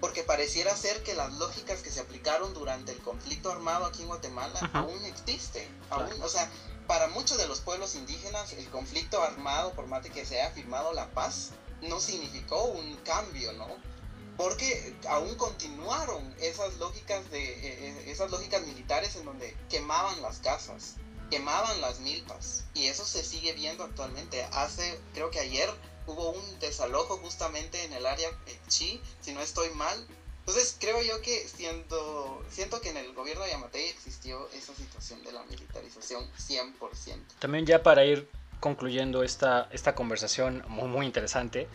porque 0.00 0.22
pareciera 0.22 0.74
ser 0.76 1.02
que 1.02 1.14
las 1.14 1.32
lógicas 1.34 1.82
que 1.82 1.90
se 1.90 2.00
aplicaron 2.00 2.54
durante 2.54 2.92
el 2.92 2.98
conflicto 2.98 3.52
armado 3.52 3.84
aquí 3.84 4.02
en 4.02 4.08
Guatemala 4.08 4.58
aún 4.72 5.04
existen. 5.04 5.68
Aún, 5.90 6.10
o 6.22 6.28
sea, 6.28 6.50
para 6.86 7.08
muchos 7.08 7.38
de 7.38 7.46
los 7.46 7.60
pueblos 7.60 7.94
indígenas 7.94 8.52
el 8.54 8.68
conflicto 8.70 9.22
armado, 9.22 9.72
por 9.74 9.86
más 9.86 10.02
de 10.02 10.10
que 10.10 10.24
se 10.24 10.40
haya 10.40 10.50
firmado 10.52 10.92
la 10.92 11.10
paz, 11.10 11.50
no 11.82 12.00
significó 12.00 12.64
un 12.64 12.96
cambio, 12.96 13.52
¿no? 13.52 13.68
Porque 14.36 14.96
aún 15.08 15.34
continuaron 15.34 16.34
esas 16.40 16.74
lógicas 16.78 17.30
de 17.30 17.42
eh, 17.42 17.60
eh, 17.62 18.04
esas 18.10 18.30
lógicas 18.30 18.66
militares 18.66 19.14
en 19.16 19.26
donde 19.26 19.54
quemaban 19.68 20.20
las 20.22 20.38
casas, 20.38 20.94
quemaban 21.30 21.80
las 21.80 22.00
milpas 22.00 22.64
y 22.74 22.86
eso 22.86 23.04
se 23.04 23.22
sigue 23.22 23.52
viendo 23.52 23.84
actualmente. 23.84 24.42
Hace, 24.52 24.98
creo 25.12 25.30
que 25.30 25.40
ayer 25.40 25.70
hubo 26.10 26.30
un 26.30 26.58
desalojo 26.58 27.16
justamente 27.18 27.84
en 27.84 27.92
el 27.92 28.06
área 28.06 28.28
Chi, 28.68 29.00
si 29.20 29.32
no 29.32 29.40
estoy 29.40 29.70
mal. 29.70 30.06
Entonces 30.40 30.76
creo 30.80 31.00
yo 31.02 31.20
que 31.22 31.46
siento, 31.46 32.42
siento 32.50 32.80
que 32.80 32.90
en 32.90 32.96
el 32.96 33.12
gobierno 33.14 33.44
de 33.44 33.50
Yamatei 33.50 33.88
existió 33.88 34.48
esa 34.52 34.74
situación 34.74 35.22
de 35.22 35.32
la 35.32 35.42
militarización 35.44 36.28
100%. 36.38 36.72
También 37.38 37.66
ya 37.66 37.82
para 37.82 38.04
ir 38.04 38.28
concluyendo 38.58 39.22
esta, 39.22 39.68
esta 39.70 39.94
conversación 39.94 40.64
muy, 40.68 40.88
muy 40.88 41.06
interesante, 41.06 41.68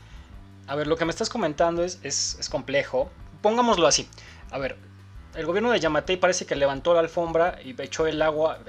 a 0.67 0.75
ver, 0.75 0.87
lo 0.87 0.97
que 0.97 1.05
me 1.05 1.11
estás 1.11 1.29
comentando 1.29 1.83
es, 1.83 1.99
es, 2.03 2.37
es 2.39 2.49
complejo. 2.49 3.09
Pongámoslo 3.41 3.85
así. 3.85 4.09
A 4.49 4.57
ver, 4.57 4.77
el 5.35 5.45
gobierno 5.45 5.71
de 5.71 5.79
Yamatei 5.79 6.17
parece 6.17 6.45
que 6.45 6.55
levantó 6.55 6.93
la 6.93 7.01
alfombra 7.01 7.59
y 7.63 7.79
echó 7.81 8.07
el 8.07 8.21
agua, 8.21 8.59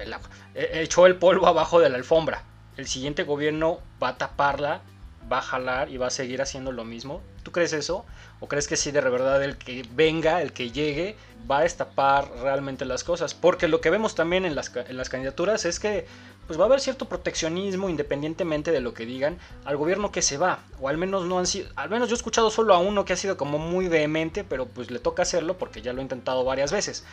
e, 0.53 0.81
echó 0.81 1.05
el 1.05 1.15
polvo 1.15 1.47
abajo 1.47 1.79
de 1.79 1.89
la 1.89 1.97
alfombra. 1.97 2.43
El 2.75 2.87
siguiente 2.87 3.23
gobierno 3.23 3.79
va 4.01 4.09
a 4.09 4.17
taparla, 4.17 4.81
va 5.31 5.39
a 5.39 5.41
jalar 5.41 5.89
y 5.89 5.97
va 5.97 6.07
a 6.07 6.11
seguir 6.11 6.41
haciendo 6.41 6.71
lo 6.71 6.83
mismo. 6.83 7.21
¿Tú 7.43 7.51
crees 7.51 7.73
eso? 7.73 8.05
¿O 8.39 8.47
crees 8.47 8.67
que 8.67 8.77
sí 8.77 8.91
de 8.91 9.01
verdad 9.01 9.43
el 9.43 9.57
que 9.57 9.85
venga, 9.93 10.41
el 10.41 10.53
que 10.53 10.71
llegue, 10.71 11.15
va 11.49 11.59
a 11.59 11.63
destapar 11.63 12.29
realmente 12.41 12.85
las 12.85 13.03
cosas? 13.03 13.33
Porque 13.33 13.67
lo 13.67 13.81
que 13.81 13.89
vemos 13.89 14.15
también 14.15 14.45
en 14.45 14.55
las, 14.55 14.75
en 14.75 14.97
las 14.97 15.09
candidaturas 15.09 15.65
es 15.65 15.79
que 15.79 16.05
pues 16.47 16.57
va 16.57 16.63
a 16.63 16.67
haber 16.67 16.79
cierto 16.79 17.09
proteccionismo 17.09 17.89
independientemente 17.89 18.71
de 18.71 18.79
lo 18.79 18.93
que 18.93 19.05
digan 19.05 19.37
al 19.65 19.75
gobierno 19.75 20.11
que 20.11 20.21
se 20.21 20.37
va 20.37 20.59
o 20.79 20.87
al 20.87 20.97
menos 20.97 21.25
no 21.25 21.39
han 21.39 21.45
sido 21.45 21.67
al 21.75 21.89
menos 21.89 22.07
yo 22.07 22.15
he 22.15 22.17
escuchado 22.17 22.49
solo 22.49 22.73
a 22.73 22.79
uno 22.79 23.03
que 23.03 23.11
ha 23.11 23.17
sido 23.17 23.35
como 23.35 23.59
muy 23.59 23.89
vehemente 23.89 24.45
pero 24.45 24.65
pues 24.65 24.89
le 24.89 24.99
toca 24.99 25.23
hacerlo 25.23 25.57
porque 25.57 25.81
ya 25.81 25.91
lo 25.91 25.99
he 25.99 26.03
intentado 26.03 26.45
varias 26.45 26.71
veces 26.71 27.03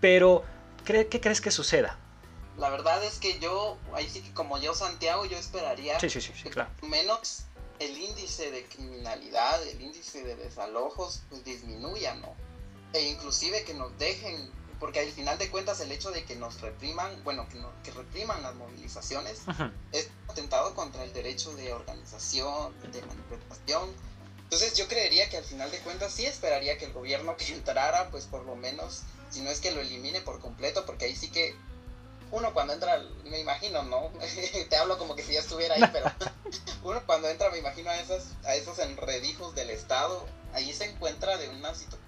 pero 0.00 0.44
¿qué, 0.84 1.08
crees 1.08 1.40
que 1.40 1.50
suceda? 1.50 1.96
La 2.58 2.68
verdad 2.68 3.02
es 3.02 3.18
que 3.18 3.38
yo 3.40 3.78
ahí 3.94 4.06
sí 4.08 4.20
que 4.20 4.32
como 4.34 4.58
yo 4.58 4.74
Santiago 4.74 5.24
yo 5.24 5.38
esperaría 5.38 5.98
sí, 5.98 6.10
sí, 6.10 6.20
sí, 6.20 6.32
claro. 6.50 6.68
menos 6.82 7.46
el 7.78 7.96
índice 7.96 8.50
de 8.50 8.64
criminalidad 8.66 9.62
el 9.66 9.80
índice 9.80 10.22
de 10.22 10.36
desalojos 10.36 11.22
pues 11.28 11.44
disminuya 11.44 12.14
no 12.14 12.34
e 12.92 13.08
inclusive 13.08 13.64
que 13.64 13.74
nos 13.74 13.96
dejen 13.98 14.52
porque 14.84 15.00
al 15.00 15.10
final 15.10 15.38
de 15.38 15.50
cuentas 15.50 15.80
el 15.80 15.90
hecho 15.92 16.10
de 16.10 16.24
que 16.24 16.36
nos 16.36 16.60
repriman, 16.60 17.24
bueno, 17.24 17.48
que, 17.48 17.58
que 17.82 17.90
repriman 17.90 18.42
las 18.42 18.54
movilizaciones, 18.54 19.42
es 19.92 20.10
atentado 20.28 20.74
contra 20.74 21.04
el 21.04 21.12
derecho 21.12 21.54
de 21.54 21.72
organización, 21.72 22.78
de 22.92 23.00
manifestación. 23.00 23.88
Entonces 24.42 24.74
yo 24.76 24.86
creería 24.86 25.30
que 25.30 25.38
al 25.38 25.44
final 25.44 25.70
de 25.70 25.78
cuentas 25.78 26.12
sí 26.12 26.26
esperaría 26.26 26.76
que 26.76 26.84
el 26.84 26.92
gobierno 26.92 27.36
que 27.36 27.52
entrara, 27.54 28.10
pues 28.10 28.26
por 28.26 28.44
lo 28.44 28.56
menos, 28.56 29.04
si 29.30 29.40
no 29.40 29.50
es 29.50 29.60
que 29.60 29.70
lo 29.70 29.80
elimine 29.80 30.20
por 30.20 30.40
completo, 30.40 30.84
porque 30.84 31.06
ahí 31.06 31.16
sí 31.16 31.30
que 31.30 31.54
uno 32.30 32.52
cuando 32.52 32.72
entra, 32.72 33.02
me 33.24 33.40
imagino, 33.40 33.82
¿no? 33.84 34.10
Te 34.68 34.76
hablo 34.76 34.98
como 34.98 35.14
que 35.14 35.22
si 35.22 35.32
ya 35.32 35.40
estuviera 35.40 35.74
ahí, 35.74 35.84
pero 35.92 36.10
uno 36.82 37.02
cuando 37.06 37.28
entra 37.28 37.50
me 37.50 37.58
imagino 37.58 37.90
a 37.90 37.96
esos, 37.96 38.24
a 38.44 38.54
esos 38.54 38.78
enredijos 38.78 39.54
del 39.54 39.70
Estado, 39.70 40.26
ahí 40.52 40.72
se 40.72 40.84
encuentra 40.84 41.36
de 41.36 41.48
una 41.48 41.74
situación 41.74 42.04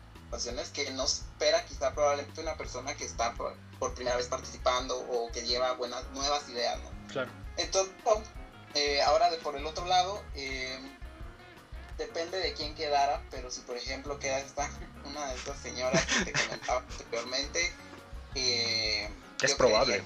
que 0.72 0.90
no 0.90 1.05
espera 1.05 1.64
quizá 1.64 1.94
probablemente 1.94 2.40
una 2.40 2.57
persona 2.57 2.94
que 2.94 3.05
está 3.05 3.33
por, 3.35 3.55
primera 3.94 4.16
vez 4.16 4.26
participando 4.26 4.98
o 4.98 5.31
que 5.33 5.42
lleva 5.42 5.72
buenas 5.72 6.05
nuevas 6.11 6.48
ideas, 6.48 6.79
¿no? 6.81 6.90
Claro. 7.09 7.31
Entonces, 7.57 7.94
eh, 8.74 9.00
ahora 9.02 9.31
de 9.31 9.38
por 9.38 9.57
el 9.57 9.66
otro 9.66 9.87
lado, 9.87 10.22
eh, 10.35 10.79
depende 11.96 12.38
de 12.38 12.52
quién 12.52 12.74
quedara, 12.74 13.22
pero 13.31 13.50
si 13.50 13.61
por 13.62 13.76
ejemplo 13.76 14.18
queda 14.18 14.38
esta, 14.38 14.68
una 15.05 15.26
de 15.29 15.35
estas 15.37 15.59
señoras 15.59 16.05
que 16.05 16.33
te 16.33 16.33
comentaba 16.33 16.81
anteriormente, 16.81 17.72
eh, 18.35 19.09
es 19.42 19.55
probable. 19.55 20.03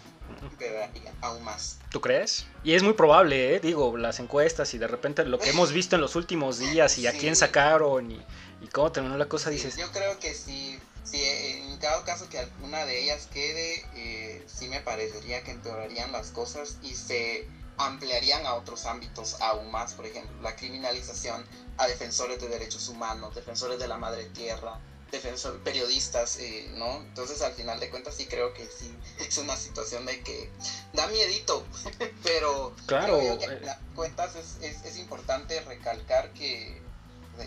aún 1.20 1.44
más. 1.44 1.78
¿Tú 1.90 2.00
crees? 2.00 2.46
Y 2.64 2.74
es 2.74 2.82
muy 2.82 2.94
probable, 2.94 3.54
¿eh? 3.56 3.60
digo, 3.60 3.96
las 3.96 4.20
encuestas 4.20 4.74
y 4.74 4.78
de 4.78 4.86
repente 4.86 5.24
lo 5.24 5.38
que 5.38 5.50
hemos 5.50 5.72
visto 5.72 5.96
en 5.96 6.02
los 6.02 6.16
últimos 6.16 6.58
días 6.58 6.98
y 6.98 7.06
a 7.06 7.12
quién 7.12 7.36
sacaron 7.36 8.10
y 8.10 8.20
¿Y 8.60 8.68
cómo 8.68 8.92
terminó 8.92 9.16
la 9.16 9.26
cosa? 9.26 9.50
Dices. 9.50 9.76
Yo 9.76 9.90
creo 9.90 10.18
que 10.18 10.34
si, 10.34 10.78
si 11.04 11.22
en 11.22 11.78
cada 11.78 12.04
caso 12.04 12.28
que 12.28 12.38
alguna 12.38 12.84
de 12.84 13.02
ellas 13.02 13.28
quede, 13.32 13.84
eh, 13.94 14.44
sí 14.46 14.68
me 14.68 14.80
parecería 14.80 15.42
que 15.42 15.52
empeorarían 15.52 16.12
las 16.12 16.30
cosas 16.30 16.76
y 16.82 16.94
se 16.94 17.48
ampliarían 17.78 18.44
a 18.44 18.54
otros 18.54 18.84
ámbitos 18.84 19.40
aún 19.40 19.70
más, 19.70 19.94
por 19.94 20.04
ejemplo, 20.04 20.30
la 20.42 20.54
criminalización 20.54 21.46
a 21.78 21.86
defensores 21.86 22.38
de 22.40 22.48
derechos 22.48 22.88
humanos, 22.88 23.34
defensores 23.34 23.78
de 23.78 23.88
la 23.88 23.96
madre 23.96 24.24
tierra, 24.26 24.78
defensores, 25.10 25.60
periodistas, 25.62 26.38
eh, 26.38 26.70
¿no? 26.76 26.96
Entonces 26.98 27.42
al 27.42 27.52
final 27.52 27.80
de 27.80 27.90
cuentas 27.90 28.14
sí 28.14 28.26
creo 28.26 28.54
que 28.54 28.66
sí 28.66 28.94
es 29.18 29.38
una 29.38 29.56
situación 29.56 30.06
de 30.06 30.20
que 30.22 30.50
da 30.92 31.06
miedito, 31.08 31.64
pero 32.22 32.74
claro, 32.86 33.18
creo 33.18 33.38
que 33.38 33.46
eh. 33.46 33.74
cuentas 33.94 34.36
es, 34.36 34.56
es, 34.62 34.84
es 34.84 34.98
importante 34.98 35.60
recalcar 35.62 36.32
que 36.32 36.80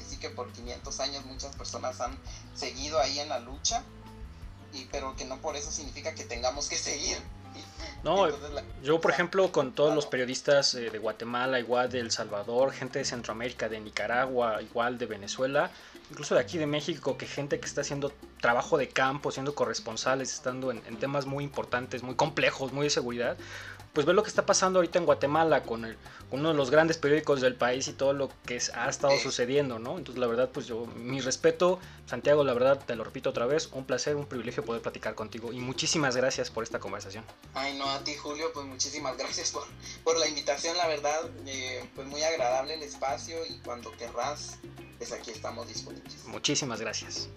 sí 0.01 0.17
que 0.17 0.29
por 0.29 0.51
500 0.51 0.99
años 0.99 1.25
muchas 1.25 1.55
personas 1.55 1.99
han 2.01 2.17
seguido 2.55 2.99
ahí 2.99 3.19
en 3.19 3.29
la 3.29 3.39
lucha, 3.39 3.83
y, 4.73 4.85
pero 4.91 5.15
que 5.15 5.25
no 5.25 5.39
por 5.39 5.55
eso 5.55 5.71
significa 5.71 6.13
que 6.15 6.23
tengamos 6.23 6.67
que 6.67 6.75
seguir. 6.75 7.17
No, 8.03 8.27
yo 8.83 8.99
por 8.99 9.11
ejemplo 9.11 9.51
con 9.51 9.73
todos 9.73 9.93
los 9.93 10.05
periodistas 10.05 10.73
eh, 10.75 10.89
de 10.89 10.97
Guatemala, 10.97 11.59
igual 11.59 11.89
de 11.89 11.99
El 11.99 12.11
Salvador, 12.11 12.71
gente 12.73 12.99
de 12.99 13.05
Centroamérica, 13.05 13.69
de 13.69 13.79
Nicaragua, 13.79 14.61
igual 14.61 14.97
de 14.97 15.05
Venezuela, 15.05 15.69
incluso 16.09 16.35
de 16.35 16.41
aquí 16.41 16.57
de 16.57 16.67
México, 16.67 17.17
que 17.17 17.25
gente 17.25 17.59
que 17.59 17.65
está 17.65 17.81
haciendo 17.81 18.11
trabajo 18.41 18.77
de 18.77 18.89
campo, 18.89 19.31
siendo 19.31 19.55
corresponsales, 19.55 20.33
estando 20.33 20.71
en, 20.71 20.81
en 20.87 20.97
temas 20.97 21.25
muy 21.25 21.43
importantes, 21.43 22.03
muy 22.03 22.15
complejos, 22.15 22.73
muy 22.73 22.85
de 22.85 22.89
seguridad, 22.89 23.37
pues 23.93 24.05
ver 24.07 24.15
lo 24.15 24.23
que 24.23 24.29
está 24.29 24.45
pasando 24.45 24.79
ahorita 24.79 24.97
en 24.97 25.05
Guatemala 25.05 25.63
con, 25.63 25.85
el, 25.85 25.97
uno 26.31 26.49
de 26.49 26.55
los 26.55 26.71
grandes 26.71 26.97
periódicos 26.97 27.41
del 27.41 27.55
país 27.55 27.87
y 27.87 27.93
todo 27.93 28.13
lo 28.13 28.29
que 28.45 28.59
ha 28.73 28.89
estado 28.89 29.17
sucediendo, 29.19 29.77
¿no? 29.77 29.99
Entonces 29.99 30.19
la 30.19 30.25
verdad, 30.27 30.49
pues 30.51 30.65
yo, 30.65 30.87
mi 30.95 31.21
respeto, 31.21 31.79
Santiago, 32.07 32.43
la 32.43 32.53
verdad, 32.53 32.83
te 32.83 32.95
lo 32.95 33.03
repito 33.03 33.29
otra 33.29 33.45
vez, 33.45 33.69
un 33.71 33.85
placer, 33.85 34.15
un 34.15 34.25
privilegio 34.25 34.65
poder 34.65 34.81
platicar 34.81 35.13
contigo 35.13 35.53
y 35.53 35.59
muchísimas 35.59 36.15
gracias 36.15 36.49
por 36.49 36.63
esta 36.63 36.79
conversación. 36.79 37.23
Ay, 37.53 37.77
no, 37.77 37.87
a 37.87 38.03
ti 38.03 38.15
Julio, 38.15 38.51
pues 38.51 38.65
muchísimas 38.65 39.15
gracias 39.15 39.51
por, 39.51 39.63
por 40.03 40.17
la 40.17 40.27
invitación, 40.27 40.75
la 40.75 40.87
verdad, 40.87 41.29
eh, 41.45 41.87
pues 41.95 42.07
muy 42.07 42.23
agradable 42.23 42.73
el 42.73 42.83
espacio 42.83 43.37
y 43.45 43.59
cuando 43.59 43.91
querrás, 43.91 44.57
pues 44.97 45.11
aquí 45.11 45.29
estamos 45.29 45.67
disponibles. 45.67 46.25
Muchísimas 46.25 46.81
gracias. 46.81 47.29